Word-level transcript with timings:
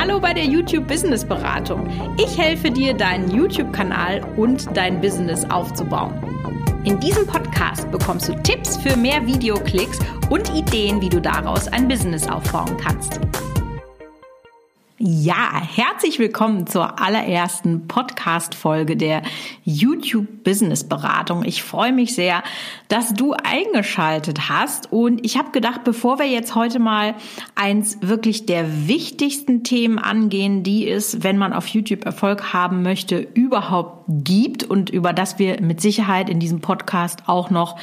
Hallo 0.00 0.18
bei 0.18 0.32
der 0.32 0.46
YouTube 0.46 0.88
Business 0.88 1.26
Beratung. 1.26 1.86
Ich 2.16 2.38
helfe 2.38 2.70
dir, 2.70 2.94
deinen 2.94 3.30
YouTube-Kanal 3.30 4.22
und 4.38 4.74
dein 4.74 4.98
Business 4.98 5.44
aufzubauen. 5.50 6.14
In 6.84 6.98
diesem 7.00 7.26
Podcast 7.26 7.90
bekommst 7.90 8.26
du 8.26 8.34
Tipps 8.36 8.78
für 8.78 8.96
mehr 8.96 9.26
Videoklicks 9.26 9.98
und 10.30 10.48
Ideen, 10.54 11.02
wie 11.02 11.10
du 11.10 11.20
daraus 11.20 11.68
ein 11.68 11.86
Business 11.86 12.26
aufbauen 12.26 12.78
kannst. 12.78 13.20
Ja, 15.02 15.62
herzlich 15.62 16.18
willkommen 16.18 16.66
zur 16.66 17.00
allerersten 17.00 17.88
Podcast-Folge 17.88 18.98
der 18.98 19.22
YouTube 19.64 20.44
Business 20.44 20.86
Beratung. 20.86 21.42
Ich 21.42 21.62
freue 21.62 21.94
mich 21.94 22.14
sehr, 22.14 22.42
dass 22.88 23.14
du 23.14 23.32
eingeschaltet 23.32 24.50
hast 24.50 24.92
und 24.92 25.24
ich 25.24 25.38
habe 25.38 25.52
gedacht, 25.52 25.84
bevor 25.84 26.18
wir 26.18 26.26
jetzt 26.26 26.54
heute 26.54 26.80
mal 26.80 27.14
eins 27.54 27.96
wirklich 28.02 28.44
der 28.44 28.88
wichtigsten 28.88 29.64
Themen 29.64 29.98
angehen, 29.98 30.64
die 30.64 30.86
es, 30.86 31.22
wenn 31.22 31.38
man 31.38 31.54
auf 31.54 31.68
YouTube 31.68 32.04
Erfolg 32.04 32.52
haben 32.52 32.82
möchte, 32.82 33.20
überhaupt 33.20 34.04
gibt 34.06 34.64
und 34.64 34.90
über 34.90 35.14
das 35.14 35.38
wir 35.38 35.62
mit 35.62 35.80
Sicherheit 35.80 36.28
in 36.28 36.40
diesem 36.40 36.60
Podcast 36.60 37.22
auch 37.26 37.48
noch 37.48 37.78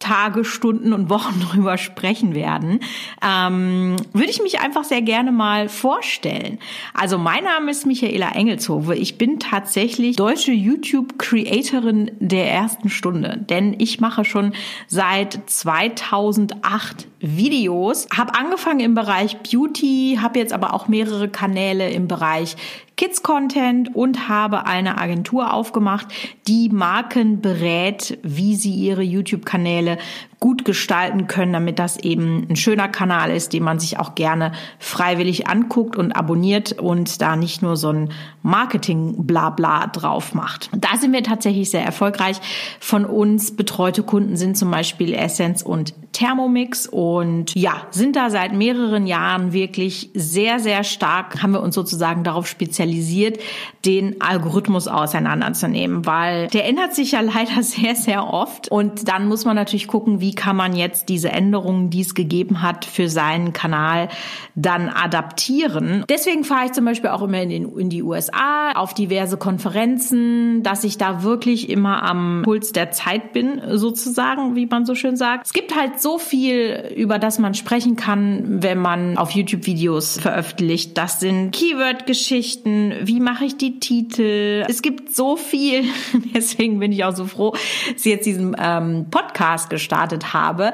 Tage, 0.00 0.44
Stunden 0.44 0.92
und 0.92 1.08
Wochen 1.08 1.40
drüber 1.52 1.78
sprechen 1.78 2.34
werden, 2.34 2.80
ähm, 3.22 3.96
würde 4.12 4.30
ich 4.30 4.42
mich 4.42 4.60
einfach 4.60 4.82
sehr 4.82 5.02
gerne 5.02 5.30
mal 5.30 5.68
vorstellen. 5.68 6.58
Also 6.92 7.18
mein 7.18 7.44
Name 7.44 7.70
ist 7.70 7.86
Michaela 7.86 8.32
Engelshove. 8.32 8.96
Ich 8.96 9.16
bin 9.18 9.38
tatsächlich 9.38 10.16
deutsche 10.16 10.52
YouTube-Creatorin 10.52 12.10
der 12.18 12.50
ersten 12.50 12.90
Stunde, 12.90 13.38
denn 13.48 13.76
ich 13.78 14.00
mache 14.00 14.24
schon 14.24 14.54
seit 14.88 15.38
2008 15.46 17.06
Videos, 17.20 18.08
habe 18.16 18.34
angefangen 18.34 18.80
im 18.80 18.94
Bereich 18.94 19.38
Beauty, 19.38 20.18
habe 20.20 20.38
jetzt 20.38 20.52
aber 20.54 20.72
auch 20.72 20.88
mehrere 20.88 21.28
Kanäle 21.28 21.90
im 21.90 22.08
Bereich 22.08 22.56
Kids 22.96 23.22
Content 23.22 23.94
und 23.94 24.28
habe 24.28 24.66
eine 24.66 24.98
Agentur 24.98 25.52
aufgemacht, 25.52 26.06
die 26.46 26.70
Marken 26.70 27.40
berät, 27.40 28.18
wie 28.22 28.56
sie 28.56 28.74
ihre 28.74 29.02
YouTube-Kanäle 29.02 29.98
gut 30.40 30.64
gestalten 30.64 31.26
können, 31.26 31.52
damit 31.52 31.78
das 31.78 31.98
eben 31.98 32.46
ein 32.48 32.56
schöner 32.56 32.88
Kanal 32.88 33.30
ist, 33.30 33.52
den 33.52 33.62
man 33.62 33.78
sich 33.78 33.98
auch 33.98 34.14
gerne 34.14 34.52
freiwillig 34.78 35.48
anguckt 35.48 35.96
und 35.96 36.12
abonniert 36.12 36.72
und 36.72 37.20
da 37.20 37.36
nicht 37.36 37.60
nur 37.60 37.76
so 37.76 37.90
ein 37.90 38.10
Marketing-Blabla 38.42 39.88
drauf 39.88 40.32
macht. 40.34 40.70
Da 40.74 40.96
sind 40.96 41.12
wir 41.12 41.22
tatsächlich 41.22 41.70
sehr 41.70 41.84
erfolgreich. 41.84 42.40
Von 42.80 43.04
uns 43.04 43.54
betreute 43.54 44.02
Kunden 44.02 44.36
sind 44.38 44.56
zum 44.56 44.70
Beispiel 44.70 45.12
Essence 45.12 45.62
und 45.62 45.92
Thermomix 46.12 46.86
und 46.86 47.54
ja, 47.54 47.86
sind 47.90 48.16
da 48.16 48.30
seit 48.30 48.52
mehreren 48.52 49.06
Jahren 49.06 49.52
wirklich 49.52 50.10
sehr, 50.14 50.58
sehr 50.58 50.84
stark, 50.84 51.42
haben 51.42 51.52
wir 51.52 51.62
uns 51.62 51.74
sozusagen 51.74 52.24
darauf 52.24 52.48
spezialisiert, 52.48 53.38
den 53.84 54.20
Algorithmus 54.20 54.88
auseinanderzunehmen, 54.88 56.06
weil 56.06 56.48
der 56.48 56.66
ändert 56.66 56.94
sich 56.94 57.12
ja 57.12 57.20
leider 57.20 57.62
sehr, 57.62 57.94
sehr 57.94 58.26
oft 58.26 58.68
und 58.68 59.08
dann 59.08 59.28
muss 59.28 59.44
man 59.44 59.54
natürlich 59.54 59.86
gucken, 59.86 60.20
wie 60.20 60.29
kann 60.34 60.56
man 60.56 60.74
jetzt 60.74 61.08
diese 61.08 61.30
Änderungen, 61.30 61.90
die 61.90 62.00
es 62.00 62.14
gegeben 62.14 62.62
hat, 62.62 62.84
für 62.84 63.08
seinen 63.08 63.52
Kanal 63.52 64.08
dann 64.54 64.88
adaptieren. 64.88 66.04
Deswegen 66.08 66.44
fahre 66.44 66.66
ich 66.66 66.72
zum 66.72 66.84
Beispiel 66.84 67.10
auch 67.10 67.22
immer 67.22 67.42
in, 67.42 67.50
den, 67.50 67.78
in 67.78 67.90
die 67.90 68.02
USA, 68.02 68.72
auf 68.74 68.94
diverse 68.94 69.36
Konferenzen, 69.36 70.62
dass 70.62 70.84
ich 70.84 70.98
da 70.98 71.22
wirklich 71.22 71.70
immer 71.70 72.02
am 72.02 72.42
Puls 72.44 72.72
der 72.72 72.90
Zeit 72.90 73.32
bin, 73.32 73.60
sozusagen, 73.72 74.56
wie 74.56 74.66
man 74.66 74.86
so 74.86 74.94
schön 74.94 75.16
sagt. 75.16 75.46
Es 75.46 75.52
gibt 75.52 75.74
halt 75.74 76.00
so 76.00 76.18
viel, 76.18 76.92
über 76.96 77.18
das 77.18 77.38
man 77.38 77.54
sprechen 77.54 77.96
kann, 77.96 78.62
wenn 78.62 78.78
man 78.78 79.16
auf 79.16 79.30
YouTube-Videos 79.30 80.18
veröffentlicht. 80.18 80.96
Das 80.98 81.20
sind 81.20 81.52
Keyword-Geschichten. 81.52 82.94
Wie 83.02 83.20
mache 83.20 83.44
ich 83.44 83.56
die 83.56 83.80
Titel? 83.80 84.64
Es 84.68 84.82
gibt 84.82 85.14
so 85.14 85.36
viel. 85.36 85.84
Deswegen 86.34 86.78
bin 86.78 86.92
ich 86.92 87.04
auch 87.04 87.14
so 87.14 87.24
froh, 87.24 87.52
dass 87.92 88.06
ich 88.06 88.12
jetzt 88.12 88.26
diesen 88.26 88.56
ähm, 88.58 89.06
Podcast 89.10 89.70
gestartet 89.70 90.19
habe, 90.32 90.72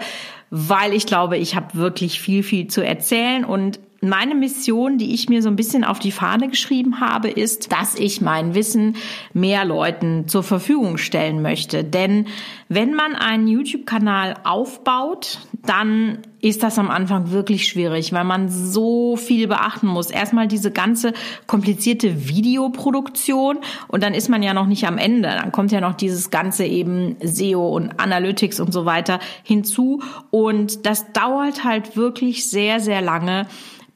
weil 0.51 0.93
ich 0.93 1.07
glaube, 1.07 1.37
ich 1.39 1.57
habe 1.57 1.75
wirklich 1.75 2.21
viel, 2.21 2.43
viel 2.43 2.69
zu 2.69 2.85
erzählen 2.85 3.45
und 3.45 3.81
meine 4.01 4.35
Mission, 4.35 4.99
die 4.99 5.15
ich 5.15 5.29
mir 5.29 5.43
so 5.43 5.49
ein 5.49 5.57
bisschen 5.57 5.85
auf 5.85 5.99
die 5.99 6.13
Fahne 6.13 6.49
geschrieben 6.49 7.01
habe, 7.01 7.29
ist, 7.29 7.73
dass 7.73 7.95
ich 7.95 8.21
mein 8.21 8.55
Wissen 8.55 8.97
mehr 9.33 9.65
Leuten 9.65 10.29
zur 10.29 10.43
Verfügung 10.43 10.99
stellen 10.99 11.43
möchte. 11.43 11.83
Denn 11.83 12.27
wenn 12.69 12.95
man 12.95 13.15
einen 13.15 13.49
YouTube-Kanal 13.49 14.35
aufbaut, 14.45 15.41
dann 15.65 16.19
ist 16.47 16.63
das 16.63 16.79
am 16.79 16.91
Anfang 16.91 17.33
wirklich 17.33 17.67
schwierig, 17.67 18.13
weil 18.13 18.23
man 18.23 18.49
so 18.49 19.17
viel 19.17 19.49
beachten 19.49 19.89
muss. 19.89 20.11
Erstmal 20.11 20.47
diese 20.47 20.71
ganze 20.71 21.13
komplizierte 21.49 22.29
Videoproduktion 22.29 23.59
und 23.89 24.05
dann 24.05 24.15
ist 24.15 24.29
man 24.29 24.45
ja 24.45 24.55
noch 24.55 24.67
nicht 24.67 24.87
am 24.87 24.97
Ende. 24.97 25.29
Dann 25.29 25.51
kommt 25.51 25.73
ja 25.73 25.81
noch 25.81 25.95
dieses 25.95 26.31
ganze 26.31 26.65
eben 26.65 27.17
SEO 27.21 27.69
und 27.75 27.99
Analytics 27.99 28.61
und 28.61 28.73
so 28.73 28.85
weiter 28.85 29.19
hinzu 29.43 30.03
und 30.31 30.87
das 30.87 31.13
dauert 31.13 31.65
halt 31.65 31.97
wirklich 31.97 32.49
sehr, 32.49 32.79
sehr 32.79 33.03
lange 33.03 33.47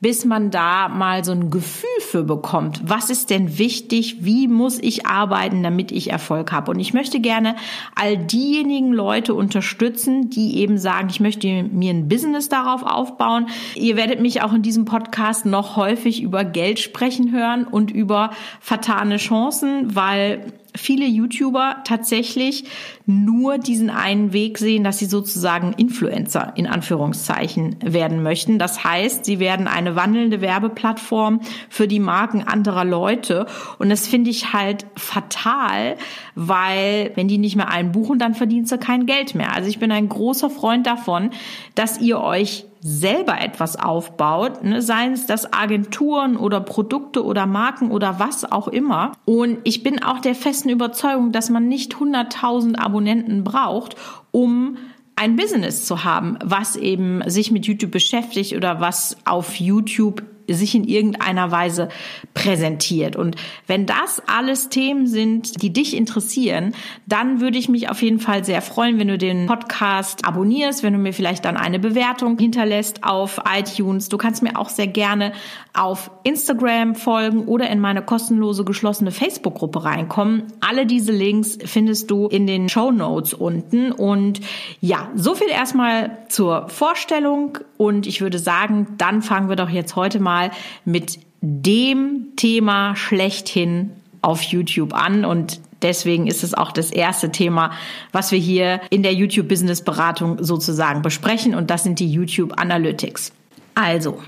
bis 0.01 0.25
man 0.25 0.51
da 0.51 0.89
mal 0.89 1.25
so 1.25 1.33
ein 1.33 1.51
Gefühl 1.51 1.89
für 2.01 2.25
bekommt. 2.25 2.81
Was 2.85 3.11
ist 3.11 3.29
denn 3.29 3.59
wichtig? 3.59 4.25
Wie 4.25 4.49
muss 4.49 4.79
ich 4.79 5.07
arbeiten, 5.07 5.63
damit 5.63 5.93
ich 5.93 6.11
Erfolg 6.11 6.53
habe? 6.53 6.71
Und 6.71 6.81
ich 6.81 6.95
möchte 6.95 7.21
gerne 7.21 7.55
all 7.95 8.17
diejenigen 8.17 8.93
Leute 8.93 9.35
unterstützen, 9.35 10.31
die 10.31 10.59
eben 10.59 10.79
sagen, 10.79 11.09
ich 11.11 11.21
möchte 11.21 11.65
mir 11.65 11.93
ein 11.93 12.09
Business 12.09 12.49
darauf 12.49 12.83
aufbauen. 12.83 13.49
Ihr 13.75 13.97
werdet 13.97 14.21
mich 14.21 14.43
auch 14.43 14.55
in 14.55 14.63
diesem 14.63 14.87
Podcast 14.87 15.45
noch 15.45 15.77
häufig 15.77 16.23
über 16.23 16.45
Geld 16.45 16.79
sprechen 16.79 17.31
hören 17.31 17.65
und 17.65 17.91
über 17.91 18.31
vertane 18.61 19.19
Chancen, 19.19 19.95
weil 19.95 20.53
viele 20.77 21.07
YouTuber 21.07 21.79
tatsächlich 21.85 22.65
nur 23.07 23.59
diesen 23.59 23.91
einen 23.91 24.33
Weg 24.33 24.59
sehen, 24.59 24.85
dass 24.85 24.99
sie 24.99 25.07
sozusagen 25.07 25.73
Influencer 25.73 26.53
in 26.57 26.67
Anführungszeichen 26.67 27.77
werden 27.83 28.23
möchten. 28.23 28.59
Das 28.59 28.85
heißt, 28.85 29.25
sie 29.25 29.39
werden 29.41 29.67
eine 29.67 29.97
wandelnde 29.97 30.41
Werbeplattform 30.41 31.41
für 31.69 31.89
die 31.89 32.01
Marken 32.01 32.43
anderer 32.43 32.85
Leute. 32.85 33.47
Und 33.79 33.91
das 33.91 34.07
finde 34.07 34.31
ich 34.31 34.53
halt 34.53 34.87
fatal, 34.97 35.97
weil 36.35 37.13
wenn 37.15 37.29
die 37.29 37.39
nicht 37.39 37.57
mehr 37.57 37.71
einbuchen, 37.71 38.19
dann 38.19 38.35
verdienst 38.35 38.73
du 38.73 38.79
kein 38.79 39.07
Geld 39.07 39.35
mehr. 39.35 39.55
Also 39.55 39.69
ich 39.69 39.79
bin 39.79 39.93
ein 39.93 40.09
großer 40.09 40.51
Freund 40.51 40.87
davon, 40.87 41.31
dass 41.75 42.01
ihr 42.01 42.21
euch 42.21 42.67
selber 42.81 43.41
etwas 43.41 43.77
aufbaut, 43.77 44.65
ne, 44.65 44.81
seien 44.81 45.13
es 45.13 45.27
das 45.27 45.53
Agenturen 45.53 46.37
oder 46.37 46.61
Produkte 46.61 47.25
oder 47.25 47.47
Marken 47.47 47.91
oder 47.91 48.19
was 48.19 48.51
auch 48.51 48.69
immer. 48.69 49.13
Und 49.25 49.59
ich 49.65 49.83
bin 49.83 50.03
auch 50.03 50.21
der 50.21 50.35
festen 50.35 50.71
Überzeugung, 50.71 51.33
dass 51.33 51.51
man 51.51 51.69
nicht 51.69 51.95
100.000 51.95 52.77
Abonnenten 52.77 53.45
braucht, 53.45 53.97
um 54.31 54.79
ein 55.17 55.37
Business 55.37 55.85
zu 55.85 56.05
haben, 56.05 56.39
was 56.43 56.77
eben 56.77 57.21
sich 57.29 57.51
mit 57.51 57.67
YouTube 57.67 57.91
beschäftigt 57.91 58.57
oder 58.57 58.81
was 58.81 59.19
auf 59.27 59.57
YouTube 59.57 60.23
sich 60.55 60.75
in 60.75 60.85
irgendeiner 60.85 61.51
Weise 61.51 61.89
präsentiert. 62.35 63.17
Und 63.17 63.37
wenn 63.67 63.87
das 63.87 64.23
alles 64.27 64.69
Themen 64.69 65.07
sind, 65.07 65.63
die 65.63 65.73
dich 65.73 65.97
interessieren, 65.97 66.75
dann 67.07 67.41
würde 67.41 67.59
ich 67.59 67.69
mich 67.69 67.89
auf 67.91 68.03
jeden 68.03 68.21
Fall 68.21 68.45
sehr 68.45 68.63
freuen, 68.63 68.99
wenn 68.99 69.09
du 69.09 69.19
den 69.19 69.47
Podcast 69.47 70.25
abonnierst, 70.25 70.83
wenn 70.83 70.93
du 70.93 70.99
mir 70.99 71.13
vielleicht 71.13 71.45
dann 71.45 71.57
eine 71.57 71.79
Bewertung 71.79 72.39
hinterlässt 72.39 73.05
auf 73.05 73.41
iTunes. 73.51 74.09
Du 74.09 74.19
kannst 74.19 74.43
mir 74.43 74.57
auch 74.57 74.69
sehr 74.69 74.87
gerne 74.87 75.33
auf 75.73 76.11
Instagram 76.25 76.95
folgen 76.95 77.45
oder 77.45 77.71
in 77.71 77.81
meine 77.81 78.03
kostenlose 78.03 78.65
geschlossene 78.65 79.11
Facebook-Gruppe 79.11 79.85
reinkommen. 79.85 80.45
Alle 80.61 80.87
diese 80.87 81.13
Links 81.13 81.59
findest 81.65 82.11
du 82.11 82.27
in 82.27 82.47
den 82.47 82.69
Show 82.69 82.91
Notes 82.91 83.35
unten. 83.35 83.93
Und 83.93 84.41
ja, 84.81 85.11
so 85.15 85.35
viel 85.35 85.49
erstmal 85.49 86.19
zur 86.29 86.69
Vorstellung. 86.69 87.59
Und 87.77 88.07
ich 88.07 88.21
würde 88.21 88.39
sagen, 88.39 88.89
dann 88.99 89.23
fangen 89.23 89.49
wir 89.49 89.57
doch 89.57 89.71
jetzt 89.71 89.97
heute 89.97 90.21
mal 90.21 90.40
mal 90.41 90.51
mit 90.85 91.19
dem 91.41 92.33
Thema 92.37 92.97
schlechthin 92.97 93.91
auf 94.23 94.43
YouTube 94.43 94.95
an 94.95 95.25
und 95.25 95.61
deswegen 95.83 96.27
ist 96.27 96.45
es 96.45 96.53
auch 96.53 96.73
das 96.73 96.91
erste 96.91 97.33
Thema, 97.33 97.73
was 98.13 98.33
wir 98.33 98.39
hier 98.39 98.81
in 98.91 99.03
der 99.03 99.15
YouTube 99.15 99.49
Business 99.49 99.83
Beratung 99.83 100.43
sozusagen 100.45 101.01
besprechen 101.03 101.55
und 101.55 101.71
das 101.71 101.85
sind 101.85 101.99
die 101.99 102.11
YouTube 102.11 102.61
Analytics. 102.61 103.33
Also, 103.75 104.19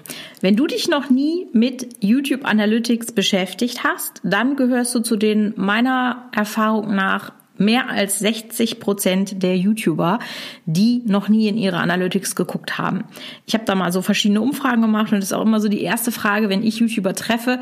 wenn 0.40 0.56
du 0.56 0.66
dich 0.66 0.88
noch 0.88 1.10
nie 1.10 1.46
mit 1.52 1.96
YouTube 2.00 2.46
Analytics 2.46 3.12
beschäftigt 3.12 3.84
hast, 3.84 4.20
dann 4.22 4.56
gehörst 4.56 4.94
du 4.94 5.00
zu 5.00 5.16
den 5.16 5.52
meiner 5.56 6.30
Erfahrung 6.32 6.94
nach 6.94 7.32
mehr 7.58 7.88
als 7.88 8.18
60 8.18 8.80
Prozent 8.80 9.42
der 9.42 9.56
YouTuber, 9.56 10.18
die 10.66 11.02
noch 11.06 11.28
nie 11.28 11.48
in 11.48 11.56
ihre 11.56 11.78
Analytics 11.78 12.34
geguckt 12.34 12.78
haben. 12.78 13.04
Ich 13.46 13.54
habe 13.54 13.64
da 13.64 13.74
mal 13.74 13.92
so 13.92 14.02
verschiedene 14.02 14.40
Umfragen 14.40 14.82
gemacht 14.82 15.12
und 15.12 15.18
das 15.18 15.26
ist 15.30 15.32
auch 15.32 15.42
immer 15.42 15.60
so 15.60 15.68
die 15.68 15.82
erste 15.82 16.12
Frage, 16.12 16.48
wenn 16.48 16.62
ich 16.62 16.78
YouTuber 16.78 17.14
treffe, 17.14 17.60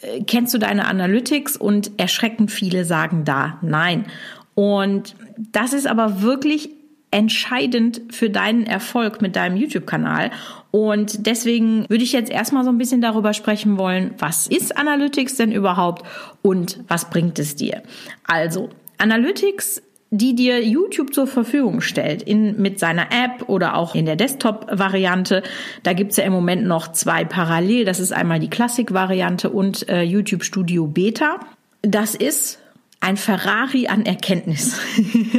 äh, 0.00 0.22
kennst 0.22 0.54
du 0.54 0.58
deine 0.58 0.86
Analytics? 0.86 1.56
Und 1.56 1.92
erschreckend 1.98 2.50
viele 2.50 2.84
sagen 2.84 3.24
da 3.24 3.58
nein. 3.62 4.06
Und 4.54 5.16
das 5.36 5.72
ist 5.72 5.86
aber 5.86 6.22
wirklich 6.22 6.70
entscheidend 7.10 8.00
für 8.10 8.30
deinen 8.30 8.66
Erfolg 8.66 9.20
mit 9.20 9.36
deinem 9.36 9.56
YouTube-Kanal. 9.56 10.30
Und 10.70 11.26
deswegen 11.26 11.88
würde 11.90 12.04
ich 12.04 12.12
jetzt 12.12 12.30
erstmal 12.30 12.64
so 12.64 12.70
ein 12.70 12.78
bisschen 12.78 13.02
darüber 13.02 13.34
sprechen 13.34 13.76
wollen, 13.76 14.14
was 14.18 14.46
ist 14.46 14.76
Analytics 14.76 15.36
denn 15.36 15.52
überhaupt 15.52 16.06
und 16.40 16.80
was 16.88 17.10
bringt 17.10 17.38
es 17.38 17.54
dir? 17.54 17.82
Also, 18.24 18.70
Analytics 19.02 19.82
die 20.14 20.34
dir 20.34 20.62
YouTube 20.62 21.14
zur 21.14 21.26
Verfügung 21.26 21.80
stellt, 21.80 22.22
in, 22.22 22.60
mit 22.60 22.78
seiner 22.78 23.06
App 23.10 23.48
oder 23.48 23.76
auch 23.76 23.94
in 23.94 24.04
der 24.04 24.14
Desktop-Variante. 24.14 25.42
Da 25.84 25.94
gibt's 25.94 26.18
ja 26.18 26.24
im 26.24 26.34
Moment 26.34 26.66
noch 26.66 26.92
zwei 26.92 27.24
parallel. 27.24 27.86
Das 27.86 27.98
ist 27.98 28.12
einmal 28.12 28.38
die 28.38 28.50
Classic-Variante 28.50 29.48
und 29.48 29.88
äh, 29.88 30.02
YouTube 30.02 30.44
Studio 30.44 30.86
Beta. 30.86 31.40
Das 31.80 32.14
ist 32.14 32.58
ein 33.02 33.16
Ferrari 33.16 33.88
an 33.88 34.06
Erkenntnis, 34.06 34.78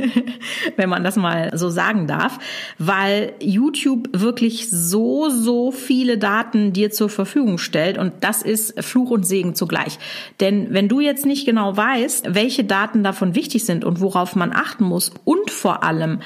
wenn 0.76 0.90
man 0.90 1.04
das 1.06 1.16
mal 1.16 1.58
so 1.58 1.70
sagen 1.70 2.08
darf, 2.08 2.38
weil 2.78 3.34
YouTube 3.40 4.10
wirklich 4.12 4.70
so, 4.70 5.30
so 5.30 5.72
viele 5.72 6.18
Daten 6.18 6.74
dir 6.74 6.92
zur 6.92 7.08
Verfügung 7.08 7.58
stellt 7.58 7.98
und 7.98 8.16
das 8.20 8.42
ist 8.42 8.84
Fluch 8.84 9.12
und 9.12 9.26
Segen 9.26 9.56
zugleich. 9.56 9.98
Denn 10.42 10.74
wenn 10.74 10.90
du 10.90 11.00
jetzt 11.00 11.26
nicht 11.26 11.46
genau 11.46 11.76
weißt, 11.76 12.36
welche 12.36 12.66
Daten 12.66 13.02
davon 13.02 13.34
wichtig 13.34 13.64
sind 13.64 13.86
und 13.86 14.02
worauf 14.02 14.36
man 14.36 14.52
achten 14.52 14.84
muss 14.84 15.14
und 15.24 15.50
vor 15.50 15.84
allem, 15.84 16.20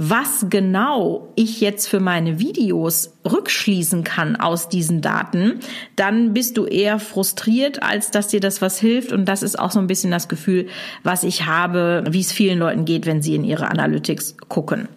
was 0.00 0.46
genau 0.48 1.32
ich 1.34 1.60
jetzt 1.60 1.88
für 1.88 1.98
meine 1.98 2.38
Videos 2.38 3.14
rückschließen 3.30 4.04
kann 4.04 4.36
aus 4.36 4.68
diesen 4.68 5.00
Daten, 5.00 5.58
dann 5.96 6.32
bist 6.32 6.56
du 6.56 6.66
eher 6.66 7.00
frustriert, 7.00 7.82
als 7.82 8.12
dass 8.12 8.28
dir 8.28 8.38
das 8.38 8.62
was 8.62 8.78
hilft. 8.78 9.12
Und 9.12 9.24
das 9.24 9.42
ist 9.42 9.58
auch 9.58 9.72
so 9.72 9.80
ein 9.80 9.88
bisschen 9.88 10.12
das 10.12 10.28
Gefühl, 10.28 10.68
was 11.02 11.24
ich 11.24 11.46
habe, 11.46 12.04
wie 12.08 12.20
es 12.20 12.30
vielen 12.30 12.60
Leuten 12.60 12.84
geht, 12.84 13.06
wenn 13.06 13.22
sie 13.22 13.34
in 13.34 13.42
ihre 13.42 13.68
Analytics 13.68 14.36
gucken. 14.48 14.88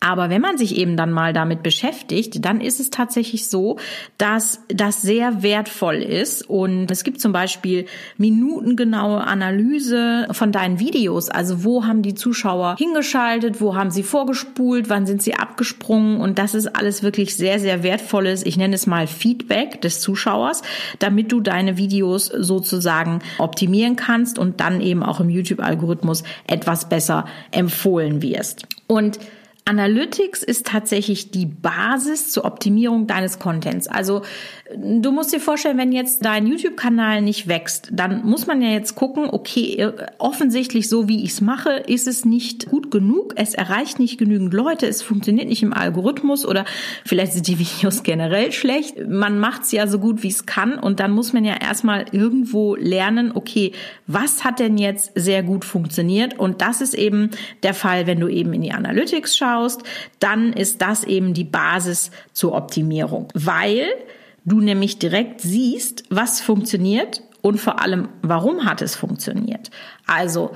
Aber 0.00 0.30
wenn 0.30 0.40
man 0.40 0.58
sich 0.58 0.76
eben 0.76 0.96
dann 0.96 1.10
mal 1.10 1.32
damit 1.32 1.62
beschäftigt, 1.62 2.44
dann 2.44 2.60
ist 2.60 2.78
es 2.78 2.90
tatsächlich 2.90 3.48
so, 3.48 3.78
dass 4.16 4.62
das 4.68 5.02
sehr 5.02 5.42
wertvoll 5.42 5.96
ist. 5.96 6.48
Und 6.48 6.90
es 6.90 7.02
gibt 7.02 7.20
zum 7.20 7.32
Beispiel 7.32 7.86
minutengenaue 8.16 9.24
Analyse 9.24 10.28
von 10.30 10.52
deinen 10.52 10.78
Videos. 10.78 11.30
Also 11.30 11.64
wo 11.64 11.84
haben 11.84 12.02
die 12.02 12.14
Zuschauer 12.14 12.76
hingeschaltet, 12.78 13.60
wo 13.60 13.74
haben 13.74 13.90
sie 13.90 14.04
vorgespult, 14.04 14.88
wann 14.88 15.06
sind 15.06 15.20
sie 15.20 15.34
abgesprungen. 15.34 16.20
Und 16.20 16.38
das 16.38 16.54
ist 16.54 16.68
alles 16.76 17.02
wirklich 17.02 17.36
sehr, 17.36 17.58
sehr 17.58 17.82
wertvolles, 17.82 18.46
ich 18.46 18.56
nenne 18.56 18.76
es 18.76 18.86
mal 18.86 19.08
Feedback 19.08 19.80
des 19.80 20.00
Zuschauers, 20.00 20.62
damit 21.00 21.32
du 21.32 21.40
deine 21.40 21.76
Videos 21.76 22.26
sozusagen 22.26 23.20
optimieren 23.38 23.96
kannst 23.96 24.38
und 24.38 24.60
dann 24.60 24.80
eben 24.80 25.02
auch 25.02 25.18
im 25.18 25.28
YouTube-Algorithmus 25.28 26.22
etwas 26.46 26.88
besser 26.88 27.24
empfohlen 27.50 28.22
wirst. 28.22 28.66
Und 28.86 29.18
Analytics 29.68 30.42
ist 30.42 30.66
tatsächlich 30.66 31.30
die 31.30 31.44
Basis 31.44 32.30
zur 32.30 32.46
Optimierung 32.46 33.06
deines 33.06 33.38
Contents. 33.38 33.86
Also 33.86 34.22
du 34.74 35.12
musst 35.12 35.30
dir 35.30 35.40
vorstellen, 35.40 35.76
wenn 35.76 35.92
jetzt 35.92 36.24
dein 36.24 36.46
YouTube-Kanal 36.46 37.20
nicht 37.20 37.48
wächst, 37.48 37.90
dann 37.92 38.24
muss 38.24 38.46
man 38.46 38.62
ja 38.62 38.70
jetzt 38.70 38.94
gucken, 38.94 39.28
okay, 39.30 39.90
offensichtlich 40.16 40.88
so 40.88 41.06
wie 41.06 41.22
ich 41.22 41.32
es 41.32 41.40
mache, 41.42 41.70
ist 41.86 42.06
es 42.06 42.24
nicht 42.24 42.70
gut 42.70 42.90
genug, 42.90 43.34
es 43.36 43.52
erreicht 43.52 43.98
nicht 43.98 44.16
genügend 44.16 44.54
Leute, 44.54 44.86
es 44.86 45.02
funktioniert 45.02 45.48
nicht 45.48 45.62
im 45.62 45.74
Algorithmus 45.74 46.46
oder 46.46 46.64
vielleicht 47.04 47.34
sind 47.34 47.46
die 47.46 47.58
Videos 47.58 48.02
generell 48.02 48.52
schlecht. 48.52 49.06
Man 49.06 49.38
macht 49.38 49.64
es 49.64 49.72
ja 49.72 49.86
so 49.86 49.98
gut 49.98 50.22
wie 50.22 50.28
es 50.28 50.46
kann 50.46 50.78
und 50.78 50.98
dann 50.98 51.10
muss 51.10 51.34
man 51.34 51.44
ja 51.44 51.56
erstmal 51.60 52.06
irgendwo 52.12 52.74
lernen, 52.74 53.32
okay, 53.34 53.72
was 54.06 54.44
hat 54.44 54.60
denn 54.60 54.78
jetzt 54.78 55.12
sehr 55.14 55.42
gut 55.42 55.66
funktioniert? 55.66 56.38
Und 56.38 56.62
das 56.62 56.80
ist 56.80 56.94
eben 56.94 57.32
der 57.62 57.74
Fall, 57.74 58.06
wenn 58.06 58.18
du 58.18 58.28
eben 58.28 58.54
in 58.54 58.62
die 58.62 58.72
Analytics 58.72 59.36
schaust 59.36 59.57
anschaust, 59.58 59.82
dann 60.20 60.52
ist 60.52 60.82
das 60.82 61.04
eben 61.04 61.34
die 61.34 61.44
Basis 61.44 62.10
zur 62.32 62.54
Optimierung, 62.54 63.28
weil 63.34 63.86
du 64.44 64.60
nämlich 64.60 64.98
direkt 64.98 65.40
siehst, 65.40 66.04
was 66.10 66.40
funktioniert 66.40 67.22
und 67.42 67.58
vor 67.58 67.80
allem, 67.80 68.08
warum 68.22 68.64
hat 68.64 68.82
es 68.82 68.96
funktioniert. 68.96 69.70
Also 70.06 70.52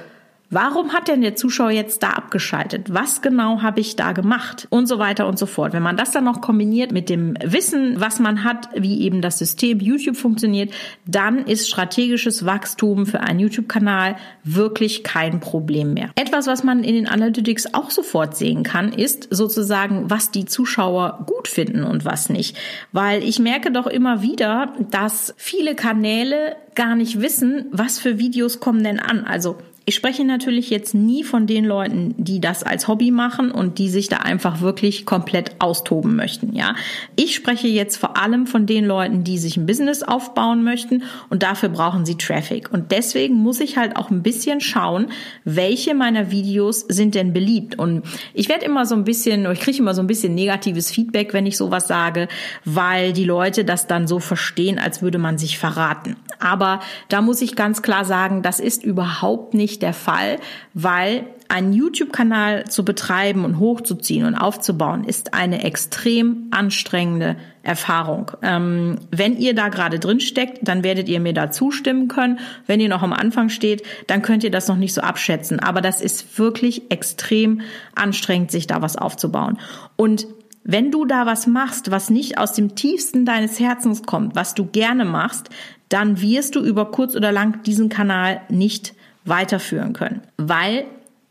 Warum 0.54 0.92
hat 0.92 1.08
denn 1.08 1.22
der 1.22 1.34
Zuschauer 1.34 1.70
jetzt 1.70 2.02
da 2.02 2.10
abgeschaltet? 2.10 2.92
Was 2.92 3.22
genau 3.22 3.62
habe 3.62 3.80
ich 3.80 3.96
da 3.96 4.12
gemacht? 4.12 4.66
Und 4.68 4.86
so 4.86 4.98
weiter 4.98 5.26
und 5.26 5.38
so 5.38 5.46
fort. 5.46 5.72
Wenn 5.72 5.82
man 5.82 5.96
das 5.96 6.10
dann 6.10 6.24
noch 6.24 6.42
kombiniert 6.42 6.92
mit 6.92 7.08
dem 7.08 7.38
Wissen, 7.42 7.98
was 7.98 8.20
man 8.20 8.44
hat, 8.44 8.68
wie 8.76 9.00
eben 9.00 9.22
das 9.22 9.38
System 9.38 9.80
YouTube 9.80 10.14
funktioniert, 10.14 10.70
dann 11.06 11.38
ist 11.38 11.70
strategisches 11.70 12.44
Wachstum 12.44 13.06
für 13.06 13.20
einen 13.20 13.40
YouTube-Kanal 13.40 14.16
wirklich 14.44 15.02
kein 15.02 15.40
Problem 15.40 15.94
mehr. 15.94 16.10
Etwas, 16.16 16.46
was 16.46 16.62
man 16.62 16.84
in 16.84 16.96
den 16.96 17.08
Analytics 17.08 17.72
auch 17.72 17.90
sofort 17.90 18.36
sehen 18.36 18.62
kann, 18.62 18.92
ist 18.92 19.28
sozusagen, 19.30 20.10
was 20.10 20.32
die 20.32 20.44
Zuschauer 20.44 21.24
gut 21.24 21.48
finden 21.48 21.82
und 21.82 22.04
was 22.04 22.28
nicht. 22.28 22.58
Weil 22.92 23.22
ich 23.22 23.38
merke 23.38 23.72
doch 23.72 23.86
immer 23.86 24.20
wieder, 24.20 24.74
dass 24.90 25.32
viele 25.38 25.74
Kanäle 25.74 26.56
gar 26.74 26.94
nicht 26.94 27.22
wissen, 27.22 27.64
was 27.70 27.98
für 27.98 28.18
Videos 28.18 28.60
kommen 28.60 28.84
denn 28.84 29.00
an. 29.00 29.24
Also 29.24 29.56
ich 29.84 29.96
spreche 29.96 30.24
natürlich 30.24 30.70
jetzt 30.70 30.94
nie 30.94 31.24
von 31.24 31.46
den 31.46 31.64
Leuten, 31.64 32.14
die 32.16 32.40
das 32.40 32.62
als 32.62 32.86
Hobby 32.86 33.10
machen 33.10 33.50
und 33.50 33.78
die 33.78 33.88
sich 33.88 34.08
da 34.08 34.18
einfach 34.18 34.60
wirklich 34.60 35.06
komplett 35.06 35.56
austoben 35.60 36.14
möchten, 36.14 36.54
ja. 36.54 36.76
Ich 37.16 37.34
spreche 37.34 37.66
jetzt 37.66 37.96
vor 37.96 38.16
allem 38.16 38.46
von 38.46 38.66
den 38.66 38.84
Leuten, 38.84 39.24
die 39.24 39.38
sich 39.38 39.56
ein 39.56 39.66
Business 39.66 40.02
aufbauen 40.02 40.62
möchten 40.62 41.02
und 41.30 41.42
dafür 41.42 41.68
brauchen 41.68 42.04
sie 42.04 42.16
Traffic. 42.16 42.72
Und 42.72 42.92
deswegen 42.92 43.34
muss 43.34 43.60
ich 43.60 43.76
halt 43.76 43.96
auch 43.96 44.10
ein 44.10 44.22
bisschen 44.22 44.60
schauen, 44.60 45.06
welche 45.44 45.94
meiner 45.94 46.30
Videos 46.30 46.80
sind 46.88 47.16
denn 47.16 47.32
beliebt. 47.32 47.76
Und 47.76 48.02
ich 48.34 48.48
werde 48.48 48.64
immer 48.64 48.86
so 48.86 48.94
ein 48.94 49.04
bisschen, 49.04 49.50
ich 49.50 49.60
kriege 49.60 49.78
immer 49.78 49.94
so 49.94 50.00
ein 50.00 50.06
bisschen 50.06 50.34
negatives 50.34 50.92
Feedback, 50.92 51.32
wenn 51.32 51.46
ich 51.46 51.56
sowas 51.56 51.88
sage, 51.88 52.28
weil 52.64 53.12
die 53.12 53.24
Leute 53.24 53.64
das 53.64 53.88
dann 53.88 54.06
so 54.06 54.20
verstehen, 54.20 54.78
als 54.78 55.02
würde 55.02 55.18
man 55.18 55.38
sich 55.38 55.58
verraten. 55.58 56.16
Aber 56.38 56.80
da 57.08 57.20
muss 57.20 57.42
ich 57.42 57.56
ganz 57.56 57.82
klar 57.82 58.04
sagen, 58.04 58.42
das 58.42 58.60
ist 58.60 58.84
überhaupt 58.84 59.54
nicht 59.54 59.71
nicht 59.72 59.82
der 59.82 59.94
Fall, 59.94 60.38
weil 60.74 61.24
einen 61.48 61.72
YouTube-Kanal 61.72 62.64
zu 62.68 62.84
betreiben 62.84 63.44
und 63.44 63.58
hochzuziehen 63.58 64.26
und 64.26 64.34
aufzubauen, 64.34 65.04
ist 65.04 65.34
eine 65.34 65.64
extrem 65.64 66.48
anstrengende 66.50 67.36
Erfahrung. 67.62 68.32
Ähm, 68.42 68.96
wenn 69.10 69.36
ihr 69.36 69.54
da 69.54 69.68
gerade 69.68 69.98
drin 69.98 70.20
steckt, 70.20 70.60
dann 70.62 70.84
werdet 70.84 71.08
ihr 71.08 71.20
mir 71.20 71.32
da 71.32 71.50
zustimmen 71.50 72.08
können. 72.08 72.38
Wenn 72.66 72.80
ihr 72.80 72.88
noch 72.88 73.02
am 73.02 73.12
Anfang 73.12 73.48
steht, 73.48 73.82
dann 74.08 74.22
könnt 74.22 74.44
ihr 74.44 74.50
das 74.50 74.68
noch 74.68 74.76
nicht 74.76 74.94
so 74.94 75.00
abschätzen. 75.00 75.60
Aber 75.60 75.80
das 75.80 76.00
ist 76.00 76.38
wirklich 76.38 76.90
extrem 76.90 77.62
anstrengend, 77.94 78.50
sich 78.50 78.66
da 78.66 78.82
was 78.82 78.96
aufzubauen. 78.96 79.58
Und 79.96 80.26
wenn 80.64 80.90
du 80.90 81.04
da 81.04 81.26
was 81.26 81.46
machst, 81.46 81.90
was 81.90 82.10
nicht 82.10 82.38
aus 82.38 82.52
dem 82.52 82.74
tiefsten 82.74 83.24
deines 83.24 83.58
Herzens 83.58 84.02
kommt, 84.02 84.36
was 84.36 84.54
du 84.54 84.66
gerne 84.66 85.04
machst, 85.04 85.48
dann 85.88 86.20
wirst 86.22 86.54
du 86.54 86.60
über 86.60 86.90
kurz 86.90 87.14
oder 87.14 87.32
lang 87.32 87.62
diesen 87.64 87.88
Kanal 87.88 88.40
nicht 88.48 88.94
weiterführen 89.24 89.92
können, 89.92 90.22
weil 90.36 90.84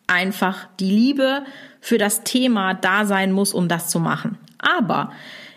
einfach 0.08 0.68
die 0.80 0.92
Liebe 0.92 1.44
für 1.80 1.98
das 1.98 2.24
Thema 2.24 2.74
da 2.74 3.06
sein 3.06 3.32
muss, 3.32 3.54
um 3.54 3.68
das 3.68 3.90
zu 3.90 4.00
machen. 4.00 4.38
Aber 4.60 5.12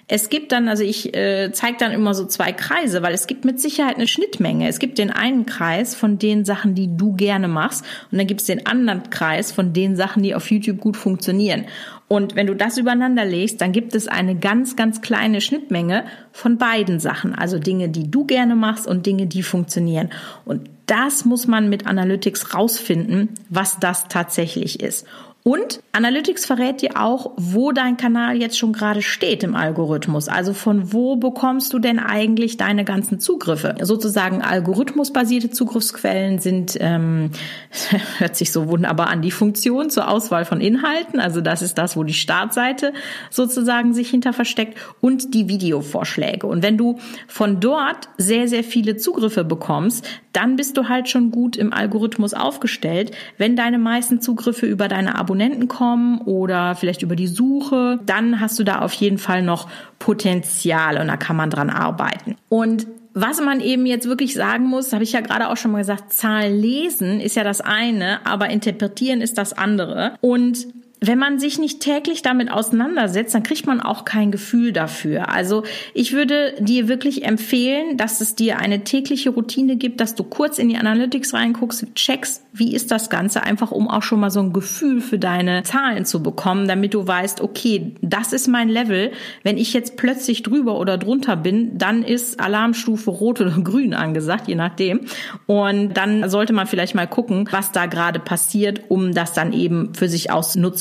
es 0.07 0.29
gibt 0.29 0.53
dann, 0.53 0.69
also 0.69 0.83
ich 0.83 1.17
äh, 1.17 1.51
zeige 1.53 1.79
dann 1.79 1.93
immer 1.93 2.13
so 2.13 2.27
zwei 2.27 2.53
Kreise, 2.53 3.03
weil 3.03 3.15
es 3.15 3.27
gibt 3.27 3.45
mit 3.45 3.59
Sicherheit 3.59 3.97
eine 3.97 4.07
Schnittmenge. 4.07 4.69
Es 4.69 4.79
gibt 4.79 4.99
den 4.99 5.11
einen 5.11 5.47
Kreis 5.47 5.95
von 5.95 6.19
den 6.19 6.45
Sachen, 6.45 6.75
die 6.75 6.95
du 6.95 7.15
gerne 7.15 7.49
machst, 7.49 7.85
und 8.11 8.19
dann 8.19 8.27
gibt 8.27 8.43
es 8.43 8.47
den 8.47 8.67
anderen 8.67 9.09
Kreis 9.09 9.51
von 9.51 9.73
den 9.73 9.97
Sachen, 9.97 10.23
die 10.23 10.35
auf 10.35 10.51
YouTube 10.51 10.79
gut 10.81 10.97
funktionieren. 10.97 11.65
Und 12.07 12.37
wenn 12.37 12.47
du 12.47 12.55
das 12.55 12.77
übereinander 12.77 13.25
legst, 13.25 13.63
dann 13.63 13.73
gibt 13.73 13.95
es 13.95 14.07
eine 14.07 14.37
ganz, 14.37 14.77
ganz 14.77 15.01
kleine 15.01 15.41
Schnittmenge 15.41 16.05
von 16.33 16.59
beiden 16.59 17.01
Sachen. 17.01 17.35
Also 17.35 17.59
Dinge, 17.59 17.89
die 17.89 18.11
du 18.11 18.27
gerne 18.27 18.57
machst 18.57 18.87
und 18.87 19.07
Dinge, 19.07 19.27
die 19.27 19.43
funktionieren. 19.43 20.11
Und 20.45 20.69
das 20.85 21.25
muss 21.25 21.47
man 21.47 21.71
mit 21.71 21.87
Analytics 21.87 22.55
rausfinden, 22.55 23.31
was 23.49 23.81
das 23.81 24.07
tatsächlich 24.09 24.81
ist. 24.81 25.07
Und 25.47 25.83
Analytics 25.93 26.47
verrät 26.47 26.81
dir 26.81 26.99
auch, 26.99 27.33
wo 27.37 27.71
dein 27.71 27.99
Kanal 27.99 28.39
jetzt 28.41 28.59
schon 28.59 28.73
gerade 28.73 29.03
steht 29.03 29.43
im 29.43 29.55
Algorithmus. 29.55 30.29
Also 30.29 30.55
von 30.55 30.95
wo 30.95 31.17
bekommst 31.17 31.75
du 31.75 31.79
denn 31.79 31.99
eigentlich 31.99 32.57
deine 32.57 32.83
ganzen 32.87 33.21
Zugriffe? 33.21 33.75
Sozusagen 33.83 34.41
algorithmusbasierte 34.41 35.51
Zugriffsquellen 35.51 36.39
sind, 36.39 36.79
ähm, 36.81 37.31
hört 38.17 38.37
sich 38.37 38.53
so 38.53 38.69
wunderbar 38.69 39.09
an, 39.09 39.21
die 39.21 39.31
Funktion 39.31 39.91
zur 39.91 40.09
Auswahl 40.09 40.47
von 40.47 40.63
Inhalten. 40.63 41.21
Also 41.21 41.43
das 41.43 41.61
ist 41.61 41.77
das, 41.77 41.95
wo 41.95 42.05
die 42.05 42.15
Startseite 42.15 42.95
sozusagen 43.29 43.93
sich 43.93 44.09
hinter 44.09 44.33
versteckt 44.33 44.79
und 45.03 45.35
die 45.35 45.47
Videovorschläge. 45.47 46.47
Und 46.47 46.63
wenn 46.63 46.79
du 46.79 46.99
von 47.29 47.61
dort 47.61 48.09
sehr, 48.17 48.49
sehr 48.49 48.65
viele 48.65 48.97
Zugriffe 48.97 49.45
bekommst, 49.45 50.09
dann 50.33 50.57
bist 50.57 50.79
du 50.79 50.89
halt 50.89 51.11
schon 51.11 51.31
gut 51.31 51.57
im 51.57 51.73
Algorithmus 51.73 52.33
aufgestellt. 52.33 53.13
Wenn 53.37 53.57
deine 53.57 53.79
meisten 53.79 54.23
Zugriffe 54.23 54.67
über 54.67 54.89
deine 54.89 55.15
Abonnenten 55.15 55.34
Abonnenten 55.35 55.67
kommen 55.67 56.19
oder 56.21 56.77
vielleicht 56.77 57.03
über 57.03 57.17
die 57.17 57.27
Suche, 57.27 57.99
dann 58.07 58.39
hast 58.39 58.57
du 58.61 58.63
da 58.63 58.79
auf 58.79 58.93
jeden 58.93 59.19
Fall 59.19 59.43
noch 59.43 59.69
Potenzial 59.99 61.01
und 61.01 61.09
da 61.09 61.17
kann 61.17 61.35
man 61.35 61.51
dran 61.51 61.71
arbeiten. 61.71 62.37
Und 62.49 62.87
was 63.15 63.41
man 63.41 63.59
eben 63.59 63.85
jetzt 63.85 64.07
wirklich 64.07 64.35
sagen 64.35 64.67
muss, 64.67 64.93
habe 64.93 65.03
ich 65.03 65.11
ja 65.11 65.23
gerade 65.23 65.49
auch 65.49 65.57
schon 65.57 65.73
mal 65.73 65.79
gesagt, 65.79 66.13
Zahlen 66.13 66.57
lesen 66.57 67.19
ist 67.19 67.35
ja 67.35 67.43
das 67.43 67.61
eine, 67.61 68.25
aber 68.25 68.49
interpretieren 68.51 69.23
ist 69.23 69.37
das 69.37 69.53
andere. 69.53 70.13
Und 70.21 70.69
wenn 71.01 71.19
man 71.19 71.39
sich 71.39 71.59
nicht 71.59 71.81
täglich 71.81 72.23
damit 72.23 72.51
auseinandersetzt, 72.51 73.35
dann 73.35 73.43
kriegt 73.43 73.67
man 73.67 73.81
auch 73.81 74.05
kein 74.05 74.31
Gefühl 74.31 74.73
dafür. 74.73 75.29
Also 75.29 75.65
ich 75.93 76.13
würde 76.13 76.55
dir 76.61 76.89
wirklich 76.89 77.25
empfehlen, 77.25 77.97
dass 77.97 78.21
es 78.21 78.35
dir 78.35 78.59
eine 78.59 78.85
tägliche 78.85 79.31
Routine 79.31 79.77
gibt, 79.77 80.01
dass 80.01 80.15
du 80.15 80.25
kurz 80.25 80.59
in 80.59 80.69
die 80.69 80.77
Analytics 80.77 81.35
reinguckst, 81.35 81.95
checkst, 81.95 82.43
wie 82.53 82.75
ist 82.75 82.91
das 82.91 83.11
Ganze, 83.11 83.43
einfach 83.43 83.73
um 83.73 83.89
auch 83.89 84.03
schon 84.03 84.21
mal 84.21 84.31
so 84.31 84.41
ein 84.41 84.53
Gefühl 84.53 85.01
für 85.01 85.19
deine 85.19 85.65
Zahlen 85.65 86.05
zu 86.05 86.23
bekommen, 86.23 86.69
damit 86.69 86.95
du 86.95 87.07
weißt, 87.07 87.41
okay, 87.41 87.95
das 88.01 88.33
ist 88.33 88.47
mein 88.47 88.69
Level. 88.69 89.11
Wenn 89.43 89.59
ich 89.59 89.73
jetzt 89.73 89.97
plötzlich 89.97 90.43
drüber 90.43 90.79
oder 90.79 90.97
drunter 90.97 91.37
bin, 91.37 91.77
dann 91.77 92.05
ist 92.05 92.39
Alarmstufe 92.41 93.11
rot 93.11 93.41
oder 93.41 93.51
grün 93.65 93.93
angesagt, 93.93 94.49
je 94.49 94.55
nachdem. 94.55 95.01
Und 95.47 95.95
dann 95.95 96.31
sollte 96.31 96.53
man 96.53 96.67
vielleicht 96.67 96.95
mal 96.95 97.09
gucken, 97.09 97.49
was 97.51 97.73
da 97.73 97.87
gerade 97.87 98.21
passiert, 98.21 98.83
um 98.89 99.13
das 99.13 99.33
dann 99.33 99.53
eben 99.53 99.93
für 99.95 100.09
sich 100.09 100.31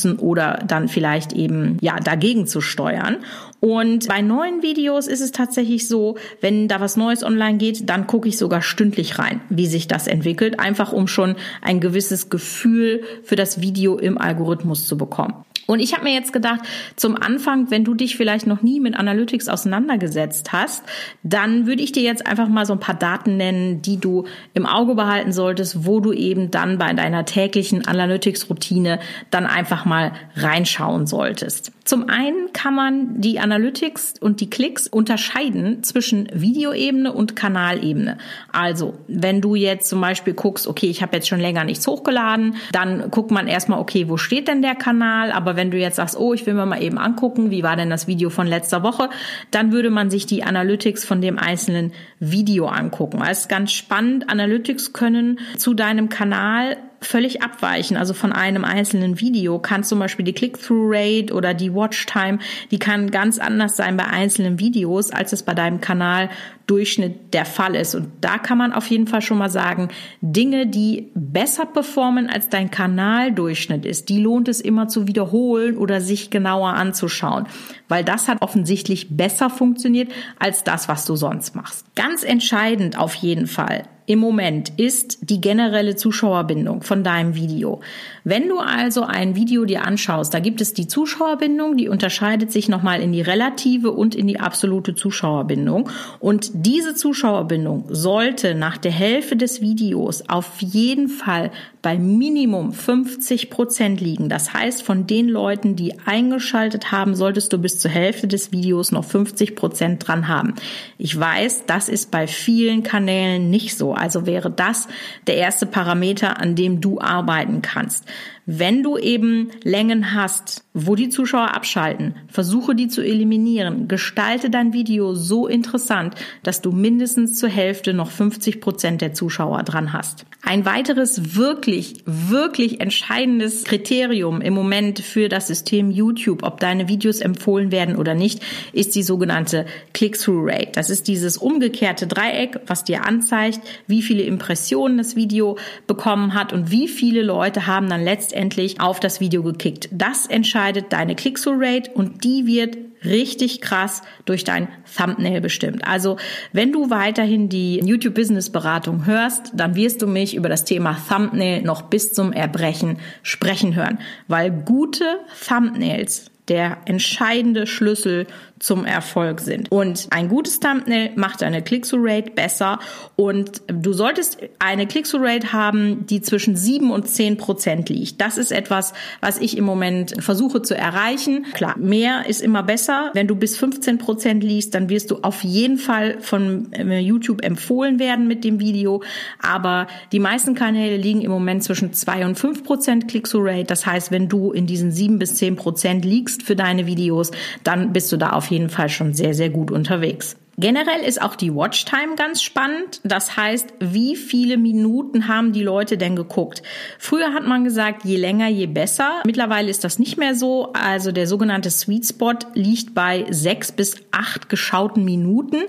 auszunutzen 0.03 0.19
oder 0.19 0.59
dann 0.67 0.87
vielleicht 0.87 1.33
eben 1.33 1.77
ja 1.81 1.99
dagegen 1.99 2.47
zu 2.47 2.61
steuern. 2.61 3.17
Und 3.59 4.07
bei 4.07 4.21
neuen 4.21 4.61
Videos 4.61 5.07
ist 5.07 5.21
es 5.21 5.31
tatsächlich 5.31 5.87
so, 5.87 6.17
wenn 6.41 6.67
da 6.67 6.81
was 6.81 6.97
Neues 6.97 7.23
online 7.23 7.57
geht, 7.57 7.89
dann 7.89 8.07
gucke 8.07 8.27
ich 8.27 8.37
sogar 8.37 8.61
stündlich 8.61 9.19
rein, 9.19 9.41
wie 9.49 9.67
sich 9.67 9.87
das 9.87 10.07
entwickelt, 10.07 10.59
einfach 10.59 10.91
um 10.91 11.07
schon 11.07 11.35
ein 11.61 11.79
gewisses 11.79 12.29
Gefühl 12.29 13.03
für 13.23 13.35
das 13.35 13.61
Video 13.61 13.97
im 13.97 14.17
Algorithmus 14.17 14.85
zu 14.85 14.97
bekommen. 14.97 15.33
Und 15.67 15.79
ich 15.79 15.93
habe 15.93 16.03
mir 16.03 16.13
jetzt 16.13 16.33
gedacht, 16.33 16.61
zum 16.95 17.15
Anfang, 17.15 17.71
wenn 17.71 17.83
du 17.83 17.93
dich 17.93 18.17
vielleicht 18.17 18.47
noch 18.47 18.61
nie 18.61 18.79
mit 18.79 18.95
Analytics 18.95 19.47
auseinandergesetzt 19.47 20.51
hast, 20.51 20.83
dann 21.23 21.65
würde 21.67 21.81
ich 21.81 21.91
dir 21.91 22.03
jetzt 22.03 22.27
einfach 22.27 22.47
mal 22.47 22.65
so 22.65 22.73
ein 22.73 22.79
paar 22.79 22.95
Daten 22.95 23.37
nennen, 23.37 23.81
die 23.81 23.97
du 23.97 24.25
im 24.53 24.65
Auge 24.65 24.95
behalten 24.95 25.31
solltest, 25.31 25.85
wo 25.85 25.99
du 25.99 26.11
eben 26.11 26.51
dann 26.51 26.77
bei 26.77 26.93
deiner 26.93 27.25
täglichen 27.25 27.87
Analytics-Routine 27.87 28.99
dann 29.31 29.45
einfach 29.45 29.85
mal 29.85 30.13
reinschauen 30.35 31.07
solltest. 31.07 31.71
Zum 31.85 32.07
einen 32.07 32.53
kann 32.53 32.75
man 32.75 33.19
die 33.19 33.39
Analytics 33.39 34.13
und 34.21 34.39
die 34.39 34.49
Klicks 34.49 34.87
unterscheiden 34.87 35.83
zwischen 35.83 36.29
Videoebene 36.33 37.11
und 37.11 37.35
Kanalebene. 37.35 38.17
Also, 38.53 38.93
wenn 39.07 39.41
du 39.41 39.55
jetzt 39.55 39.89
zum 39.89 39.99
Beispiel 39.99 40.33
guckst, 40.33 40.65
okay, 40.65 40.87
ich 40.87 41.01
habe 41.01 41.17
jetzt 41.17 41.27
schon 41.27 41.41
länger 41.41 41.65
nichts 41.65 41.85
hochgeladen, 41.85 42.55
dann 42.71 43.11
guckt 43.11 43.31
man 43.31 43.47
erstmal, 43.47 43.79
okay, 43.79 44.07
wo 44.07 44.15
steht 44.15 44.47
denn 44.47 44.61
der 44.61 44.75
Kanal? 44.75 45.33
Aber 45.33 45.52
wenn 45.55 45.71
du 45.71 45.77
jetzt 45.77 45.97
sagst, 45.97 46.17
oh, 46.17 46.33
ich 46.33 46.45
will 46.45 46.53
mir 46.53 46.65
mal 46.65 46.81
eben 46.81 46.97
angucken, 46.97 47.51
wie 47.51 47.63
war 47.63 47.75
denn 47.75 47.89
das 47.89 48.07
Video 48.07 48.29
von 48.29 48.47
letzter 48.47 48.83
Woche, 48.83 49.09
dann 49.51 49.71
würde 49.71 49.89
man 49.89 50.09
sich 50.09 50.25
die 50.25 50.43
Analytics 50.43 51.05
von 51.05 51.21
dem 51.21 51.37
einzelnen 51.37 51.91
Video 52.19 52.67
angucken. 52.67 53.21
Es 53.29 53.41
ist 53.41 53.49
ganz 53.49 53.71
spannend. 53.71 54.29
Analytics 54.29 54.93
können 54.93 55.39
zu 55.57 55.73
deinem 55.73 56.09
Kanal 56.09 56.77
völlig 57.05 57.41
abweichen, 57.41 57.97
also 57.97 58.13
von 58.13 58.31
einem 58.31 58.65
einzelnen 58.65 59.19
Video, 59.19 59.59
kann 59.59 59.83
zum 59.83 59.99
Beispiel 59.99 60.25
die 60.25 60.33
Click-Through-Rate 60.33 61.33
oder 61.33 61.53
die 61.53 61.73
Watch-Time, 61.73 62.39
die 62.71 62.79
kann 62.79 63.11
ganz 63.11 63.39
anders 63.39 63.77
sein 63.77 63.97
bei 63.97 64.05
einzelnen 64.05 64.59
Videos, 64.59 65.11
als 65.11 65.33
es 65.33 65.43
bei 65.43 65.53
deinem 65.53 65.81
Kanal 65.81 66.29
Durchschnitt 66.67 67.33
der 67.33 67.45
Fall 67.45 67.75
ist. 67.75 67.93
Und 67.93 68.09
da 68.21 68.37
kann 68.37 68.57
man 68.57 68.71
auf 68.71 68.87
jeden 68.87 69.07
Fall 69.07 69.21
schon 69.21 69.37
mal 69.37 69.49
sagen, 69.49 69.89
Dinge, 70.21 70.65
die 70.65 71.11
besser 71.13 71.65
performen 71.65 72.29
als 72.29 72.47
dein 72.47 72.71
Kanaldurchschnitt 72.71 73.85
ist, 73.85 74.07
die 74.09 74.21
lohnt 74.21 74.47
es 74.47 74.61
immer 74.61 74.87
zu 74.87 75.07
wiederholen 75.07 75.77
oder 75.77 75.99
sich 75.99 76.29
genauer 76.29 76.69
anzuschauen, 76.69 77.47
weil 77.89 78.05
das 78.05 78.29
hat 78.29 78.41
offensichtlich 78.41 79.15
besser 79.17 79.49
funktioniert 79.49 80.11
als 80.39 80.63
das, 80.63 80.87
was 80.87 81.05
du 81.05 81.15
sonst 81.15 81.55
machst. 81.55 81.85
Ganz 81.95 82.23
entscheidend 82.23 82.97
auf 82.97 83.13
jeden 83.15 83.47
Fall 83.47 83.83
im 84.05 84.19
Moment 84.19 84.71
ist 84.77 85.29
die 85.29 85.39
generelle 85.39 85.95
Zuschauerbindung 85.95 86.81
von 86.83 87.03
deinem 87.03 87.35
Video. 87.35 87.79
Wenn 88.23 88.49
du 88.49 88.59
also 88.59 89.03
ein 89.03 89.35
Video 89.35 89.65
dir 89.65 89.85
anschaust, 89.85 90.33
da 90.33 90.39
gibt 90.39 90.59
es 90.61 90.73
die 90.73 90.87
Zuschauerbindung, 90.87 91.77
die 91.77 91.87
unterscheidet 91.87 92.51
sich 92.51 92.67
nochmal 92.67 93.01
in 93.01 93.13
die 93.13 93.21
relative 93.21 93.91
und 93.91 94.13
in 94.15 94.27
die 94.27 94.39
absolute 94.39 94.93
Zuschauerbindung. 94.95 95.89
Und 96.19 96.51
diese 96.53 96.95
Zuschauerbindung 96.95 97.85
sollte 97.89 98.55
nach 98.55 98.77
der 98.77 98.91
Hälfte 98.91 99.37
des 99.37 99.61
Videos 99.61 100.29
auf 100.29 100.61
jeden 100.61 101.07
Fall 101.07 101.51
bei 101.81 101.97
Minimum 101.97 102.71
50 102.71 103.49
Prozent 103.49 103.99
liegen. 103.99 104.29
Das 104.29 104.53
heißt, 104.53 104.83
von 104.83 105.05
den 105.05 105.27
Leuten, 105.27 105.75
die 105.75 105.99
eingeschaltet 106.05 106.91
haben, 106.91 107.13
solltest 107.13 107.51
du 107.51 107.57
bis 107.57 107.79
zur 107.79 107.91
Hälfte 107.91 108.27
des 108.27 108.51
Videos 108.53 108.91
noch 108.91 109.03
50 109.03 109.55
Prozent 109.55 110.07
dran 110.07 110.29
haben. 110.29 110.55
Ich 110.97 111.19
weiß, 111.19 111.65
das 111.67 111.89
ist 111.89 112.09
bei 112.09 112.27
vielen 112.27 112.83
Kanälen 112.83 113.49
nicht 113.49 113.77
so. 113.77 113.92
Also 113.93 114.25
wäre 114.25 114.51
das 114.51 114.87
der 115.27 115.35
erste 115.35 115.65
Parameter, 115.65 116.39
an 116.39 116.55
dem 116.55 116.81
du 116.81 116.99
arbeiten 116.99 117.61
kannst. 117.61 118.05
Wenn 118.45 118.83
du 118.83 118.97
eben 118.97 119.51
Längen 119.63 120.13
hast, 120.13 120.65
wo 120.73 120.95
die 120.95 121.07
Zuschauer 121.07 121.55
abschalten, 121.55 122.15
versuche 122.27 122.75
die 122.75 122.89
zu 122.89 123.01
eliminieren. 123.01 123.87
Gestalte 123.87 124.49
dein 124.49 124.73
Video 124.73 125.15
so 125.15 125.47
interessant, 125.47 126.15
dass 126.41 126.61
du 126.61 126.73
mindestens 126.73 127.37
zur 127.37 127.47
Hälfte 127.47 127.93
noch 127.93 128.11
50 128.11 128.59
Prozent 128.59 129.01
der 129.01 129.13
Zuschauer 129.13 129.63
dran 129.63 129.93
hast. 129.93 130.25
Ein 130.45 130.65
weiteres 130.65 131.37
wirklich, 131.37 132.03
wirklich 132.05 132.81
entscheidendes 132.81 133.63
Kriterium 133.63 134.41
im 134.41 134.53
Moment 134.53 134.99
für 134.99 135.29
das 135.29 135.47
System 135.47 135.89
YouTube, 135.89 136.43
ob 136.43 136.59
deine 136.59 136.89
Videos 136.89 137.21
empfohlen 137.21 137.71
werden 137.71 137.95
oder 137.95 138.13
nicht, 138.13 138.41
ist 138.73 138.95
die 138.95 139.03
sogenannte 139.03 139.65
Click-Through-Rate. 139.93 140.71
Das 140.73 140.89
ist 140.89 141.07
dieses 141.07 141.37
umgekehrte 141.37 142.07
Dreieck, 142.07 142.59
was 142.67 142.83
dir 142.83 143.05
anzeigt, 143.05 143.61
wie 143.87 144.01
viele 144.01 144.23
Impressionen 144.23 144.97
das 144.97 145.15
Video 145.15 145.57
bekommen 145.87 146.33
hat 146.33 146.51
und 146.51 146.71
wie 146.71 146.89
viele 146.89 147.21
Leute 147.21 147.67
haben 147.67 147.87
dann 147.87 148.03
letztendlich 148.03 148.32
letztendlich 148.33 148.81
auf 148.81 148.99
das 148.99 149.19
Video 149.19 149.43
gekickt. 149.43 149.89
Das 149.91 150.25
entscheidet 150.25 150.91
deine 150.91 151.15
Click-Through-Rate 151.15 151.91
und 151.93 152.23
die 152.23 152.47
wird 152.47 152.77
richtig 153.05 153.61
krass 153.61 154.01
durch 154.25 154.43
dein 154.43 154.69
Thumbnail 154.97 155.39
bestimmt. 155.39 155.85
Also 155.85 156.17
wenn 156.51 156.71
du 156.71 156.89
weiterhin 156.89 157.47
die 157.49 157.79
YouTube 157.79 158.15
Business 158.15 158.49
Beratung 158.49 159.05
hörst, 159.05 159.51
dann 159.53 159.75
wirst 159.75 160.01
du 160.01 160.07
mich 160.07 160.35
über 160.35 160.49
das 160.49 160.65
Thema 160.65 160.97
Thumbnail 161.07 161.61
noch 161.61 161.83
bis 161.83 162.13
zum 162.13 162.31
Erbrechen 162.31 162.97
sprechen 163.21 163.75
hören, 163.75 163.99
weil 164.27 164.49
gute 164.51 165.19
Thumbnails 165.47 166.31
der 166.47 166.77
entscheidende 166.85 167.67
Schlüssel 167.67 168.25
zum 168.63 168.85
Erfolg 168.85 169.41
sind. 169.41 169.69
Und 169.73 170.07
ein 170.11 170.29
gutes 170.29 170.61
Thumbnail 170.61 171.11
macht 171.17 171.41
deine 171.41 171.61
Click-Through-Rate 171.61 172.31
besser 172.31 172.79
und 173.17 173.61
du 173.67 173.91
solltest 173.91 174.37
eine 174.59 174.87
Click-Through-Rate 174.87 175.51
haben, 175.51 176.05
die 176.05 176.21
zwischen 176.21 176.55
7 176.55 176.89
und 176.89 177.09
10 177.09 177.35
Prozent 177.35 177.89
liegt. 177.89 178.21
Das 178.21 178.37
ist 178.37 178.53
etwas, 178.53 178.93
was 179.19 179.37
ich 179.37 179.57
im 179.57 179.65
Moment 179.65 180.15
versuche 180.23 180.61
zu 180.61 180.77
erreichen. 180.77 181.45
Klar, 181.53 181.77
mehr 181.77 182.25
ist 182.29 182.41
immer 182.41 182.63
besser. 182.63 183.11
Wenn 183.13 183.27
du 183.27 183.35
bis 183.35 183.57
15 183.57 183.97
Prozent 183.97 184.45
liegst, 184.45 184.73
dann 184.73 184.87
wirst 184.87 185.11
du 185.11 185.17
auf 185.23 185.43
jeden 185.43 185.77
Fall 185.77 186.21
von 186.21 186.71
äh, 186.71 186.99
YouTube 186.99 187.43
empfohlen 187.43 187.99
werden 187.99 188.29
mit 188.29 188.45
dem 188.45 188.61
Video. 188.61 189.03
Aber 189.41 189.87
die 190.13 190.19
meisten 190.19 190.55
Kanäle 190.55 190.95
liegen 190.95 191.19
im 191.19 191.31
Moment 191.31 191.65
zwischen 191.65 191.91
2 191.91 192.25
und 192.25 192.39
5 192.39 192.63
Prozent 192.63 193.09
Click-Through-Rate. 193.09 193.65
Das 193.65 193.85
heißt, 193.85 194.09
wenn 194.09 194.29
du 194.29 194.53
in 194.53 194.67
diesen 194.67 194.93
7 194.93 195.19
bis 195.19 195.35
10 195.35 195.57
Prozent 195.57 196.05
liegst 196.05 196.43
für 196.43 196.55
deine 196.55 196.85
Videos, 196.85 197.31
dann 197.65 197.91
bist 197.91 198.09
du 198.13 198.15
da 198.15 198.29
auf 198.29 198.52
jeden 198.53 198.69
Fall 198.69 198.89
schon 198.89 199.13
sehr, 199.13 199.33
sehr 199.33 199.49
gut 199.49 199.71
unterwegs. 199.71 200.37
Generell 200.57 201.01
ist 201.01 201.19
auch 201.19 201.35
die 201.35 201.53
Watchtime 201.53 202.15
ganz 202.15 202.43
spannend. 202.43 203.01
Das 203.03 203.35
heißt, 203.35 203.73
wie 203.79 204.15
viele 204.15 204.57
Minuten 204.57 205.27
haben 205.27 205.51
die 205.51 205.63
Leute 205.63 205.97
denn 205.97 206.15
geguckt? 206.15 206.61
Früher 206.99 207.33
hat 207.33 207.47
man 207.47 207.63
gesagt, 207.63 208.05
je 208.05 208.17
länger, 208.17 208.49
je 208.49 208.67
besser. 208.67 209.23
Mittlerweile 209.25 209.71
ist 209.71 209.83
das 209.83 209.97
nicht 209.97 210.17
mehr 210.17 210.35
so. 210.35 210.71
Also 210.73 211.11
der 211.11 211.25
sogenannte 211.25 211.71
Sweet 211.71 212.05
Spot 212.05 212.35
liegt 212.53 212.93
bei 212.93 213.25
sechs 213.31 213.71
bis 213.71 213.95
acht 214.11 214.47
geschauten 214.47 215.03
Minuten. 215.03 215.63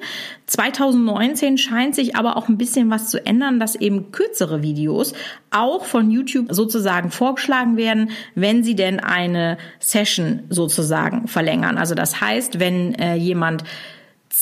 2019 0.46 1.56
scheint 1.56 1.94
sich 1.94 2.14
aber 2.16 2.36
auch 2.36 2.48
ein 2.48 2.58
bisschen 2.58 2.90
was 2.90 3.08
zu 3.08 3.24
ändern, 3.24 3.58
dass 3.58 3.76
eben 3.76 4.12
kürzere 4.12 4.62
Videos 4.62 5.14
auch 5.50 5.86
von 5.86 6.10
YouTube 6.10 6.48
sozusagen 6.50 7.10
vorgeschlagen 7.10 7.78
werden, 7.78 8.10
wenn 8.34 8.62
sie 8.62 8.74
denn 8.74 9.00
eine 9.00 9.56
Session 9.78 10.42
sozusagen 10.50 11.26
verlängern. 11.26 11.78
Also 11.78 11.94
das 11.94 12.20
heißt, 12.20 12.60
wenn 12.60 12.94
äh, 12.96 13.14
jemand 13.14 13.64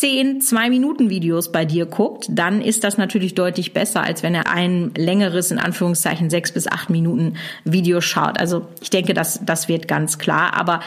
zehn 0.02 0.40
Zwei-Minuten-Videos 0.40 1.52
bei 1.52 1.64
dir 1.64 1.86
guckt, 1.86 2.26
dann 2.28 2.60
ist 2.60 2.82
das 2.82 2.98
natürlich 2.98 3.36
deutlich 3.36 3.72
besser, 3.72 4.02
als 4.02 4.24
wenn 4.24 4.34
er 4.34 4.50
ein 4.50 4.90
längeres, 4.96 5.52
in 5.52 5.60
Anführungszeichen, 5.60 6.28
sechs 6.28 6.50
bis 6.50 6.66
acht 6.66 6.90
Minuten 6.90 7.34
Video 7.62 8.00
schaut. 8.00 8.40
Also 8.40 8.66
ich 8.80 8.90
denke, 8.90 9.14
das, 9.14 9.38
das 9.46 9.68
wird 9.68 9.86
ganz 9.86 10.18
klar. 10.18 10.54
Aber 10.54 10.80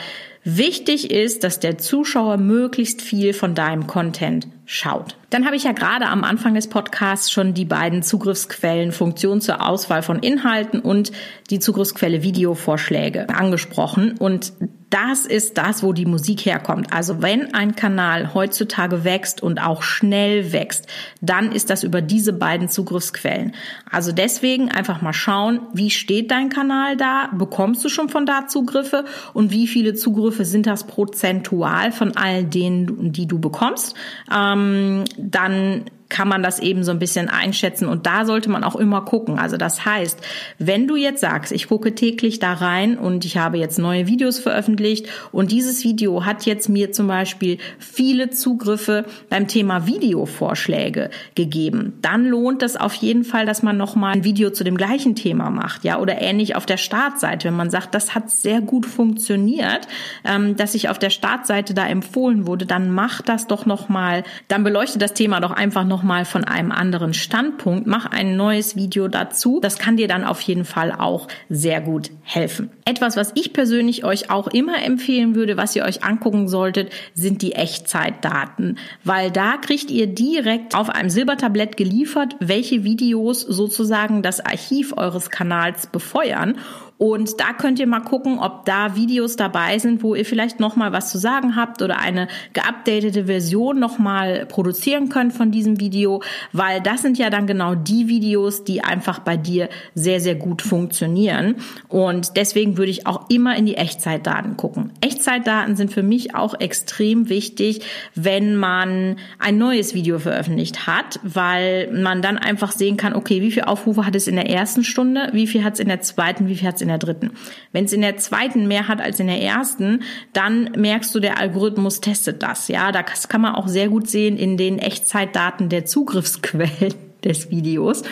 wichtig 0.43 1.11
ist, 1.11 1.45
dass 1.45 1.61
der 1.61 1.77
Zuschauer 1.77 2.35
möglichst 2.35 3.01
viel 3.01 3.31
von 3.31 3.55
deinem 3.55 3.87
Content 3.87 4.49
schaut. 4.65 5.15
Dann 5.29 5.45
habe 5.45 5.55
ich 5.55 5.63
ja 5.63 5.71
gerade 5.71 6.07
am 6.07 6.25
Anfang 6.25 6.53
des 6.53 6.67
Podcasts 6.67 7.31
schon 7.31 7.53
die 7.53 7.63
beiden 7.63 8.03
Zugriffsquellen 8.03 8.91
Funktion 8.91 9.39
zur 9.39 9.65
Auswahl 9.65 10.01
von 10.01 10.19
Inhalten 10.19 10.81
und 10.81 11.13
die 11.51 11.59
Zugriffsquelle 11.59 12.21
Videovorschläge 12.21 13.29
angesprochen 13.29 14.15
und 14.19 14.51
das 14.89 15.25
ist 15.25 15.57
das, 15.57 15.83
wo 15.83 15.93
die 15.93 16.05
Musik 16.05 16.45
herkommt. 16.45 16.93
Also 16.93 17.21
wenn 17.21 17.53
ein 17.53 17.75
Kanal 17.75 18.33
heutzutage 18.33 19.03
wächst 19.03 19.41
und 19.41 19.59
auch 19.59 19.81
schnell 19.81 20.51
wächst, 20.51 20.87
dann 21.21 21.51
ist 21.51 21.69
das 21.69 21.83
über 21.83 22.01
diese 22.01 22.33
beiden 22.33 22.69
Zugriffsquellen. 22.69 23.53
Also 23.89 24.11
deswegen 24.11 24.71
einfach 24.71 25.01
mal 25.01 25.13
schauen, 25.13 25.61
wie 25.73 25.89
steht 25.89 26.31
dein 26.31 26.49
Kanal 26.49 26.97
da? 26.97 27.29
Bekommst 27.33 27.83
du 27.83 27.89
schon 27.89 28.09
von 28.09 28.25
da 28.25 28.47
Zugriffe? 28.47 29.05
Und 29.33 29.51
wie 29.51 29.67
viele 29.67 29.95
Zugriffe 29.95 30.45
sind 30.45 30.67
das 30.67 30.85
prozentual 30.85 31.91
von 31.91 32.15
all 32.15 32.43
denen, 32.43 33.11
die 33.11 33.27
du 33.27 33.39
bekommst? 33.39 33.95
Ähm, 34.33 35.03
dann 35.17 35.85
kann 36.09 36.27
man 36.27 36.43
das 36.43 36.59
eben 36.59 36.83
so 36.83 36.91
ein 36.91 36.99
bisschen 36.99 37.29
einschätzen 37.29 37.87
und 37.87 38.05
da 38.05 38.25
sollte 38.25 38.49
man 38.49 38.63
auch 38.63 38.75
immer 38.75 39.01
gucken. 39.01 39.39
Also 39.39 39.57
das 39.57 39.85
heißt, 39.85 40.19
wenn 40.59 40.87
du 40.87 40.95
jetzt 40.95 41.21
sagst, 41.21 41.51
ich 41.51 41.67
gucke 41.67 41.95
täglich 41.95 42.39
da 42.39 42.53
rein 42.53 42.97
und 42.97 43.25
ich 43.25 43.37
habe 43.37 43.57
jetzt 43.57 43.79
neue 43.79 44.07
Videos 44.07 44.39
veröffentlicht 44.39 45.07
und 45.31 45.51
dieses 45.51 45.83
Video 45.83 46.25
hat 46.25 46.45
jetzt 46.45 46.69
mir 46.69 46.91
zum 46.91 47.07
Beispiel 47.07 47.57
viele 47.79 48.29
Zugriffe 48.29 49.05
beim 49.29 49.47
Thema 49.47 49.87
Videovorschläge 49.87 51.09
gegeben, 51.33 51.93
dann 52.01 52.25
lohnt 52.25 52.61
es 52.63 52.75
auf 52.75 52.93
jeden 52.95 53.23
Fall, 53.23 53.45
dass 53.45 53.63
man 53.63 53.77
nochmal 53.77 54.13
ein 54.13 54.23
Video 54.23 54.51
zu 54.51 54.63
dem 54.63 54.77
gleichen 54.77 55.15
Thema 55.15 55.49
macht, 55.49 55.83
ja, 55.83 55.99
oder 55.99 56.21
ähnlich 56.21 56.55
auf 56.55 56.65
der 56.65 56.77
Startseite, 56.77 57.47
wenn 57.47 57.55
man 57.55 57.69
sagt, 57.69 57.95
das 57.95 58.13
hat 58.13 58.29
sehr 58.29 58.61
gut 58.61 58.85
funktioniert, 58.85 59.87
ähm, 60.23 60.55
dass 60.55 60.75
ich 60.75 60.89
auf 60.89 60.99
der 60.99 61.09
Startseite 61.09 61.73
da 61.73 61.87
empfohlen 61.87 62.47
wurde, 62.47 62.65
dann 62.65 62.91
mach 62.91 63.21
das 63.21 63.47
doch 63.47 63.65
nochmal, 63.65 64.23
dann 64.47 64.63
beleuchtet 64.63 65.01
das 65.01 65.13
Thema 65.13 65.39
doch 65.39 65.51
einfach 65.51 65.83
noch 65.85 65.94
nochmal 65.95 66.25
von 66.25 66.43
einem 66.43 66.73
anderen 66.73 67.13
Standpunkt, 67.13 67.87
mach 67.87 68.05
ein 68.05 68.35
neues 68.35 68.75
Video 68.75 69.07
dazu. 69.07 69.61
Das 69.61 69.77
kann 69.77 69.95
dir 69.95 70.09
dann 70.09 70.25
auf 70.25 70.41
jeden 70.41 70.65
Fall 70.65 70.91
auch 70.91 71.29
sehr 71.47 71.79
gut 71.79 72.11
helfen. 72.21 72.69
Etwas, 72.83 73.15
was 73.15 73.31
ich 73.35 73.53
persönlich 73.53 74.03
euch 74.03 74.29
auch 74.29 74.47
immer 74.47 74.83
empfehlen 74.83 75.35
würde, 75.35 75.55
was 75.55 75.73
ihr 75.73 75.85
euch 75.85 76.03
angucken 76.03 76.49
solltet, 76.49 76.91
sind 77.13 77.41
die 77.41 77.53
Echtzeitdaten, 77.53 78.77
weil 79.05 79.31
da 79.31 79.55
kriegt 79.55 79.89
ihr 79.89 80.07
direkt 80.07 80.75
auf 80.75 80.89
einem 80.89 81.09
Silbertablett 81.09 81.77
geliefert, 81.77 82.35
welche 82.41 82.83
Videos 82.83 83.39
sozusagen 83.39 84.21
das 84.21 84.41
Archiv 84.41 84.97
eures 84.97 85.29
Kanals 85.29 85.87
befeuern 85.87 86.57
und 86.97 87.39
da 87.39 87.53
könnt 87.53 87.79
ihr 87.79 87.87
mal 87.87 87.99
gucken, 87.99 88.39
ob 88.39 88.65
da 88.65 88.95
Videos 88.95 89.35
dabei 89.35 89.79
sind, 89.79 90.01
wo 90.03 90.15
ihr 90.15 90.25
vielleicht 90.25 90.59
noch 90.59 90.75
mal 90.75 90.93
was 90.93 91.09
zu 91.09 91.17
sagen 91.17 91.55
habt 91.55 91.81
oder 91.81 91.99
eine 91.99 92.27
geupdatete 92.53 93.25
Version 93.25 93.79
noch 93.79 93.97
mal 93.97 94.45
produzieren 94.45 95.09
könnt 95.09 95.33
von 95.33 95.51
diesem 95.51 95.79
Video, 95.79 96.21
weil 96.53 96.81
das 96.81 97.01
sind 97.01 97.17
ja 97.17 97.29
dann 97.29 97.47
genau 97.47 97.75
die 97.75 98.07
Videos, 98.07 98.63
die 98.63 98.83
einfach 98.83 99.19
bei 99.19 99.35
dir 99.37 99.69
sehr 99.93 100.19
sehr 100.19 100.35
gut 100.35 100.61
funktionieren 100.61 101.55
und 101.89 102.37
deswegen 102.37 102.77
würde 102.77 102.91
ich 102.91 103.07
auch 103.07 103.29
immer 103.29 103.55
in 103.57 103.65
die 103.65 103.75
Echtzeitdaten 103.75 104.55
gucken. 104.55 104.91
Echtzeitdaten 105.01 105.75
sind 105.75 105.91
für 105.91 106.03
mich 106.03 106.35
auch 106.35 106.59
extrem 106.59 107.29
wichtig, 107.29 107.81
wenn 108.13 108.55
man 108.55 109.17
ein 109.39 109.57
neues 109.57 109.93
Video 109.93 110.19
veröffentlicht 110.19 110.87
hat, 110.87 111.19
weil 111.23 111.91
man 111.91 112.21
dann 112.21 112.37
einfach 112.37 112.71
sehen 112.71 112.97
kann, 112.97 113.13
okay, 113.13 113.41
wie 113.41 113.51
viele 113.51 113.67
Aufrufe 113.67 114.05
hat 114.05 114.15
es 114.15 114.27
in 114.27 114.35
der 114.35 114.49
ersten 114.49 114.83
Stunde, 114.83 115.29
wie 115.33 115.47
viel 115.47 115.63
hat 115.63 115.73
es 115.73 115.79
in 115.79 115.87
der 115.87 116.01
zweiten, 116.01 116.47
wie 116.47 116.55
viel 116.55 116.67
hat 116.67 116.75
es 116.75 116.84
in 116.85 116.89
der 116.89 116.97
dritten. 116.97 117.31
Wenn 117.71 117.85
es 117.85 117.93
in 117.93 118.01
der 118.01 118.17
zweiten 118.17 118.67
mehr 118.67 118.87
hat 118.87 119.01
als 119.01 119.19
in 119.19 119.27
der 119.27 119.41
ersten, 119.41 120.03
dann 120.33 120.71
merkst 120.77 121.13
du, 121.13 121.19
der 121.19 121.39
Algorithmus 121.39 121.99
testet 121.99 122.41
das. 122.41 122.67
Ja, 122.67 122.91
das 122.91 123.27
kann 123.27 123.41
man 123.41 123.55
auch 123.55 123.67
sehr 123.67 123.89
gut 123.89 124.09
sehen 124.09 124.37
in 124.37 124.55
den 124.57 124.79
Echtzeitdaten 124.79 125.69
der 125.69 125.85
Zugriffsquellen 125.85 126.93
des 127.23 127.49
Videos. 127.49 128.03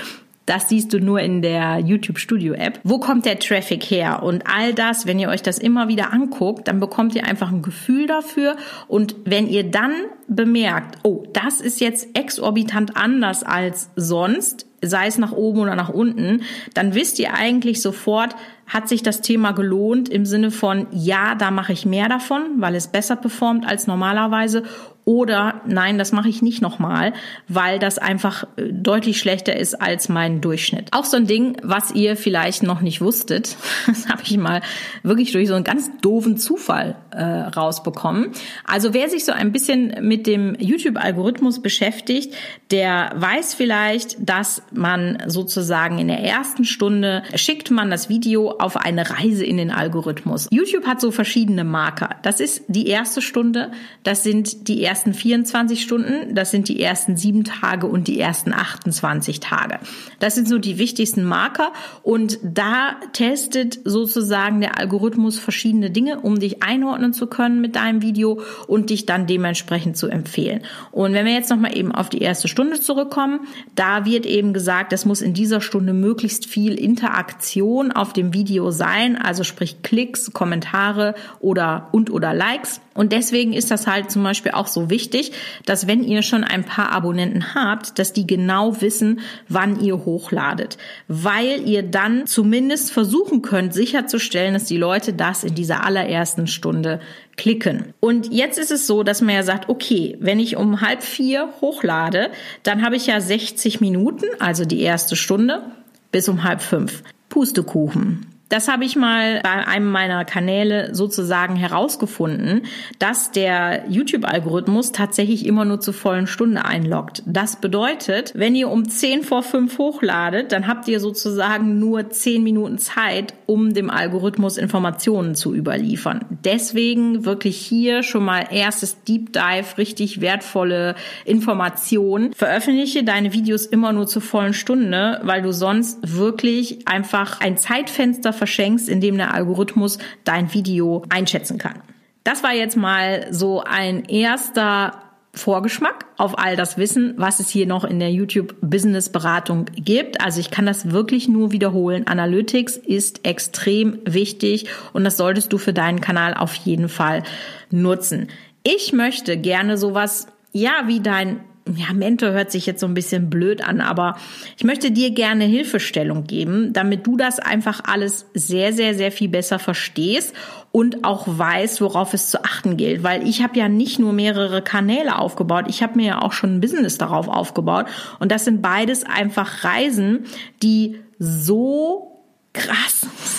Das 0.46 0.68
siehst 0.68 0.92
du 0.92 1.00
nur 1.00 1.22
in 1.22 1.42
der 1.42 1.80
YouTube 1.80 2.20
Studio 2.20 2.54
App. 2.54 2.80
Wo 2.84 3.00
kommt 3.00 3.26
der 3.26 3.40
Traffic 3.40 3.84
her? 3.84 4.24
Und 4.24 4.44
all 4.46 4.74
das, 4.74 5.08
wenn 5.08 5.18
ihr 5.18 5.30
euch 5.30 5.42
das 5.42 5.58
immer 5.58 5.88
wieder 5.88 6.12
anguckt, 6.12 6.68
dann 6.68 6.82
bekommt 6.82 7.16
ihr 7.16 7.26
einfach 7.26 7.50
ein 7.50 7.62
Gefühl 7.62 8.08
dafür. 8.08 8.58
Und 8.90 9.16
wenn 9.24 9.48
ihr 9.48 9.64
dann 9.64 9.94
bemerkt, 10.28 10.98
oh, 11.04 11.24
das 11.32 11.62
ist 11.62 11.80
jetzt 11.80 12.18
exorbitant 12.18 12.98
anders 12.98 13.44
als 13.44 13.90
sonst, 13.96 14.66
sei 14.82 15.08
es 15.08 15.18
nach 15.18 15.32
oben 15.32 15.62
oder 15.62 15.76
nach 15.76 15.90
unten, 15.90 16.42
dann 16.74 16.94
wisst 16.94 17.20
ihr 17.20 17.34
eigentlich 17.34 17.82
sofort, 17.82 18.36
hat 18.68 18.90
sich 18.90 19.04
das 19.04 19.22
Thema 19.22 19.52
gelohnt 19.52 20.10
im 20.10 20.26
Sinne 20.26 20.52
von, 20.52 20.88
ja, 20.92 21.36
da 21.36 21.52
mache 21.52 21.74
ich 21.74 21.86
mehr 21.86 22.10
davon, 22.10 22.42
weil 22.58 22.76
es 22.76 22.88
besser 22.88 23.16
performt 23.16 23.68
als 23.68 23.88
normalerweise 23.88 24.64
oder 25.06 25.62
nein, 25.68 25.98
das 25.98 26.14
mache 26.14 26.30
ich 26.30 26.42
nicht 26.42 26.62
nochmal, 26.62 27.12
weil 27.50 27.78
das 27.78 27.98
einfach 27.98 28.46
äh, 28.56 28.72
deutlich 28.72 29.20
schlechter 29.20 29.56
ist 29.56 29.82
als 29.82 30.08
mein 30.08 30.40
Durchschnitt. 30.40 30.90
Auch 30.92 31.04
so 31.04 31.18
ein 31.18 31.28
Ding, 31.28 31.58
was 31.62 31.92
ihr 31.92 32.16
vielleicht 32.16 32.64
noch 32.64 32.80
nicht 32.80 33.02
wusstet, 33.02 33.58
das 33.88 34.08
habe 34.08 34.22
ich 34.24 34.38
mal 34.38 34.62
wirklich 35.04 35.34
durch 35.34 35.50
so 35.50 35.56
einen 35.56 35.66
ganz 35.66 35.92
doofen 36.02 36.38
Zufall 36.38 36.96
äh, 37.12 37.22
rausbekommen. 37.24 38.32
Also 38.64 38.94
wer 38.94 39.10
sich 39.10 39.26
so 39.26 39.34
ein 39.34 39.52
bisschen 39.52 39.94
mit 40.02 40.26
dem 40.26 40.56
YouTube-Algorithmus 40.58 41.62
beschäftigt, 41.62 42.34
der 42.72 43.12
weiß 43.16 43.56
vielleicht, 43.56 44.18
dass 44.30 44.64
man 44.72 45.22
sozusagen 45.28 46.00
in 46.00 46.08
der 46.08 46.20
ersten 46.20 46.64
Stunde 46.64 47.24
schickt 47.36 47.72
man 47.72 47.90
das 47.90 48.08
Video 48.08 48.53
auf 48.60 48.78
eine 48.78 49.10
Reise 49.10 49.46
in 49.46 49.58
den 49.58 49.72
Algorithmus. 49.72 50.48
YouTube 50.52 50.86
hat 50.86 51.02
so 51.02 51.12
verschiedene 51.12 51.64
Marker. 51.64 52.16
Das 52.24 52.40
ist 52.40 52.64
die 52.68 52.88
erste 52.88 53.22
Stunde, 53.22 53.72
das 54.04 54.24
sind 54.24 54.68
die 54.68 54.84
ersten 54.84 55.14
24 55.14 55.82
Stunden, 55.82 56.36
das 56.36 56.52
sind 56.52 56.68
die 56.70 56.82
ersten 56.82 57.18
sieben 57.18 57.44
Tage 57.44 57.88
und 57.88 58.08
die 58.08 58.20
ersten 58.20 58.54
28 58.54 59.40
Tage. 59.40 59.80
Das 60.20 60.36
sind 60.36 60.48
so 60.48 60.58
die 60.58 60.78
wichtigsten 60.78 61.24
Marker 61.24 61.74
und 62.02 62.40
da 62.44 62.96
testet 63.14 63.80
sozusagen 63.84 64.62
der 64.62 64.78
Algorithmus 64.80 65.40
verschiedene 65.40 65.92
Dinge, 65.92 66.20
um 66.20 66.40
dich 66.40 66.64
einordnen 66.64 67.14
zu 67.14 67.28
können 67.28 67.62
mit 67.62 67.76
deinem 67.76 68.02
Video 68.02 68.42
und 68.68 68.90
dich 68.90 69.06
dann 69.06 69.28
dementsprechend 69.28 69.98
zu 69.98 70.08
empfehlen. 70.08 70.62
Und 70.92 71.14
wenn 71.14 71.26
wir 71.26 71.34
jetzt 71.34 71.50
nochmal 71.50 71.78
eben 71.78 71.92
auf 71.92 72.10
die 72.10 72.22
erste 72.22 72.48
Stunde 72.48 72.80
zurückkommen, 72.80 73.42
da 73.76 74.06
wird 74.06 74.26
eben 74.26 74.54
gesagt, 74.54 74.94
es 74.94 75.06
muss 75.06 75.22
in 75.22 75.34
dieser 75.34 75.62
Stunde 75.62 75.94
möglichst 75.94 76.46
viel 76.46 76.74
Interaktion 76.80 77.92
auf 77.92 78.14
dem 78.14 78.34
Video 78.44 78.72
sein, 78.72 79.16
also 79.16 79.46
sprich 79.46 79.84
Klicks, 79.84 80.34
Kommentare 80.34 81.16
oder 81.40 81.88
und 81.94 82.12
oder 82.12 82.34
Likes. 82.34 82.82
Und 82.94 83.14
deswegen 83.14 83.54
ist 83.54 83.72
das 83.72 83.88
halt 83.88 84.12
zum 84.12 84.22
Beispiel 84.22 84.52
auch 84.52 84.68
so 84.68 84.90
wichtig, 84.90 85.32
dass 85.66 85.88
wenn 85.88 86.04
ihr 86.04 86.22
schon 86.24 86.44
ein 86.44 86.66
paar 86.66 86.92
Abonnenten 86.92 87.56
habt, 87.56 87.98
dass 88.00 88.12
die 88.12 88.28
genau 88.28 88.82
wissen, 88.82 89.22
wann 89.48 89.80
ihr 89.80 90.04
hochladet, 90.04 90.78
weil 91.08 91.66
ihr 91.66 91.84
dann 91.84 92.28
zumindest 92.28 92.92
versuchen 92.92 93.42
könnt, 93.42 93.74
sicherzustellen, 93.74 94.54
dass 94.54 94.66
die 94.66 94.78
Leute 94.78 95.14
das 95.14 95.46
in 95.46 95.56
dieser 95.56 95.86
allerersten 95.86 96.48
Stunde 96.48 97.00
klicken. 97.38 97.94
Und 98.02 98.32
jetzt 98.32 98.60
ist 98.60 98.72
es 98.72 98.88
so, 98.88 99.04
dass 99.04 99.22
man 99.22 99.36
ja 99.36 99.44
sagt, 99.44 99.70
okay, 99.70 100.18
wenn 100.20 100.40
ich 100.40 100.58
um 100.58 100.82
halb 100.82 101.02
vier 101.02 101.48
hochlade, 101.62 102.30
dann 102.64 102.84
habe 102.84 102.98
ich 102.98 103.08
ja 103.08 103.22
60 103.22 103.80
Minuten, 103.80 104.26
also 104.40 104.66
die 104.66 104.82
erste 104.82 105.16
Stunde, 105.16 105.64
bis 106.12 106.28
um 106.28 106.44
halb 106.44 106.62
fünf. 106.62 107.04
Pustekuchen. 107.30 108.33
Das 108.54 108.68
habe 108.68 108.86
ich 108.86 108.96
mal 108.96 109.40
bei 109.42 109.68
einem 109.68 109.90
meiner 109.90 110.26
Kanäle 110.26 110.94
sozusagen 110.94 111.56
herausgefunden, 111.56 112.68
dass 113.00 113.32
der 113.32 113.86
YouTube-Algorithmus 113.90 114.92
tatsächlich 114.92 115.48
immer 115.48 115.66
nur 115.66 115.80
zur 115.80 115.96
vollen 115.96 116.28
Stunde 116.28 116.64
einloggt. 116.64 117.24
Das 117.26 117.56
bedeutet, 117.56 118.32
wenn 118.36 118.54
ihr 118.54 118.70
um 118.70 118.88
10 118.88 119.24
vor 119.24 119.42
5 119.42 119.80
hochladet, 119.80 120.52
dann 120.52 120.68
habt 120.68 120.88
ihr 120.88 121.00
sozusagen 121.00 121.80
nur 121.80 122.12
10 122.12 122.44
Minuten 122.44 122.78
Zeit, 122.78 123.34
um 123.48 123.74
dem 123.74 123.90
Algorithmus 123.90 124.58
Informationen 124.58 125.34
zu 125.34 125.56
überliefern. 125.56 126.24
Deswegen 126.44 127.26
wirklich 127.26 127.58
hier 127.58 128.04
schon 128.04 128.24
mal 128.24 128.46
erstes 128.52 129.02
Deep 129.04 129.34
Dive, 129.34 129.80
richtig 129.80 130.22
wertvolle 130.22 130.94
Informationen. 131.26 132.34
Veröffentliche 132.34 133.04
deine 133.04 133.34
Videos 133.34 133.66
immer 133.66 133.94
nur 133.94 134.06
zur 134.06 134.22
vollen 134.22 134.54
Stunde, 134.54 135.22
weil 135.24 135.42
du 135.42 135.52
sonst 135.52 135.98
wirklich 136.04 136.88
einfach 136.88 137.42
ein 137.42 137.58
Zeitfenster 137.58 138.32
verschenkst, 138.44 138.90
indem 138.90 139.16
der 139.16 139.34
Algorithmus 139.34 140.00
dein 140.26 140.54
Video 140.54 141.04
einschätzen 141.08 141.58
kann. 141.58 141.82
Das 142.26 142.44
war 142.44 142.54
jetzt 142.54 142.76
mal 142.76 143.28
so 143.32 143.64
ein 143.64 144.04
erster 144.04 145.02
Vorgeschmack 145.34 146.06
auf 146.18 146.38
all 146.38 146.58
das 146.58 146.78
Wissen, 146.78 147.14
was 147.16 147.40
es 147.40 147.50
hier 147.50 147.66
noch 147.66 147.86
in 147.86 148.00
der 148.00 148.12
YouTube 148.12 148.54
Business 148.60 149.10
Beratung 149.10 149.66
gibt. 149.76 150.20
Also 150.20 150.42
ich 150.42 150.52
kann 150.52 150.66
das 150.66 150.92
wirklich 150.92 151.30
nur 151.30 151.54
wiederholen. 151.54 152.06
Analytics 152.06 152.76
ist 152.76 153.26
extrem 153.26 154.00
wichtig 154.06 154.66
und 154.92 155.06
das 155.06 155.16
solltest 155.16 155.54
du 155.54 155.58
für 155.58 155.74
deinen 155.74 156.02
Kanal 156.02 156.34
auf 156.34 156.54
jeden 156.54 156.90
Fall 156.90 157.24
nutzen. 157.72 158.28
Ich 158.64 158.92
möchte 158.92 159.38
gerne 159.38 159.78
sowas, 159.78 160.28
ja, 160.52 160.84
wie 160.88 161.00
dein 161.00 161.40
ja, 161.76 161.94
Mentor 161.94 162.32
hört 162.32 162.52
sich 162.52 162.66
jetzt 162.66 162.82
so 162.82 162.88
ein 162.88 162.94
bisschen 162.94 163.30
blöd 163.30 163.64
an, 163.64 163.80
aber 163.80 164.18
ich 164.58 164.64
möchte 164.64 164.92
dir 164.92 165.12
gerne 165.12 165.46
Hilfestellung 165.46 166.26
geben, 166.26 166.74
damit 166.74 167.08
du 167.08 167.16
das 167.16 167.40
einfach 167.40 167.82
alles 167.86 168.26
sehr, 168.34 168.74
sehr, 168.74 168.96
sehr 168.96 169.12
viel 169.12 169.30
besser 169.30 169.60
verstehst 169.60 170.36
und 170.72 171.06
auch 171.06 171.24
weißt, 171.26 171.80
worauf 171.80 172.14
es 172.14 172.30
zu 172.30 172.44
achten 172.44 172.76
gilt. 172.76 173.04
Weil 173.04 173.28
ich 173.28 173.44
habe 173.44 173.58
ja 173.58 173.70
nicht 173.70 173.98
nur 173.98 174.12
mehrere 174.12 174.62
Kanäle 174.62 175.18
aufgebaut, 175.18 175.66
ich 175.68 175.82
habe 175.82 175.96
mir 175.96 176.06
ja 176.06 176.22
auch 176.22 176.34
schon 176.34 176.56
ein 176.56 176.62
Business 176.62 176.98
darauf 176.98 177.30
aufgebaut. 177.30 177.86
Und 178.20 178.32
das 178.32 178.44
sind 178.44 178.62
beides 178.62 179.06
einfach 179.06 179.64
Reisen, 179.64 180.26
die 180.62 181.00
so 181.18 182.24
krass 182.54 182.93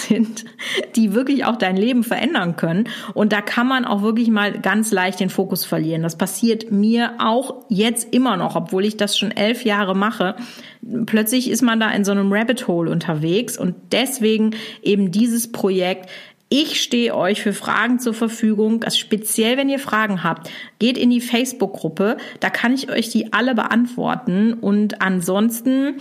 sind, 0.09 0.45
die 0.97 1.14
wirklich 1.14 1.45
auch 1.45 1.57
dein 1.57 1.77
Leben 1.77 2.05
verändern 2.05 2.57
können. 2.57 2.88
Und 3.14 3.33
da 3.33 3.40
kann 3.40 3.67
man 3.67 3.85
auch 3.85 4.03
wirklich 4.03 4.29
mal 4.31 4.53
ganz 4.61 4.93
leicht 4.93 5.21
den 5.21 5.31
Fokus 5.31 5.64
verlieren. 5.64 6.03
Das 6.03 6.17
passiert 6.17 6.71
mir 6.71 7.14
auch 7.19 7.64
jetzt 7.69 8.12
immer 8.14 8.37
noch, 8.37 8.57
obwohl 8.57 8.85
ich 8.85 8.97
das 8.97 9.19
schon 9.19 9.31
elf 9.31 9.64
Jahre 9.64 9.95
mache. 9.95 10.37
Plötzlich 11.07 11.51
ist 11.51 11.62
man 11.62 11.81
da 11.81 11.90
in 11.90 12.05
so 12.05 12.12
einem 12.12 12.33
Rabbit 12.33 12.69
Hole 12.69 12.90
unterwegs 12.90 13.59
und 13.59 13.75
deswegen 13.93 14.55
eben 14.83 15.11
dieses 15.11 15.51
Projekt. 15.51 16.11
Ich 16.51 16.81
stehe 16.81 17.17
euch 17.17 17.43
für 17.43 17.53
Fragen 17.53 17.99
zur 17.99 18.14
Verfügung. 18.14 18.85
Also 18.85 18.99
speziell, 18.99 19.57
wenn 19.57 19.69
ihr 19.69 19.79
Fragen 19.79 20.23
habt, 20.23 20.51
geht 20.79 20.99
in 20.99 21.11
die 21.11 21.21
Facebook-Gruppe. 21.21 22.17
Da 22.38 22.51
kann 22.51 22.73
ich 22.73 22.90
euch 22.90 23.09
die 23.09 23.33
alle 23.33 23.55
beantworten. 23.55 24.53
Und 24.53 25.01
ansonsten 25.03 25.97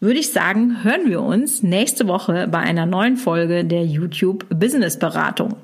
würde 0.00 0.18
ich 0.18 0.32
sagen, 0.32 0.82
hören 0.82 1.08
wir 1.08 1.20
uns 1.20 1.62
nächste 1.62 2.08
Woche 2.08 2.48
bei 2.50 2.58
einer 2.58 2.86
neuen 2.86 3.16
Folge 3.16 3.64
der 3.64 3.84
YouTube 3.84 4.46
Business 4.48 4.98
Beratung. 4.98 5.56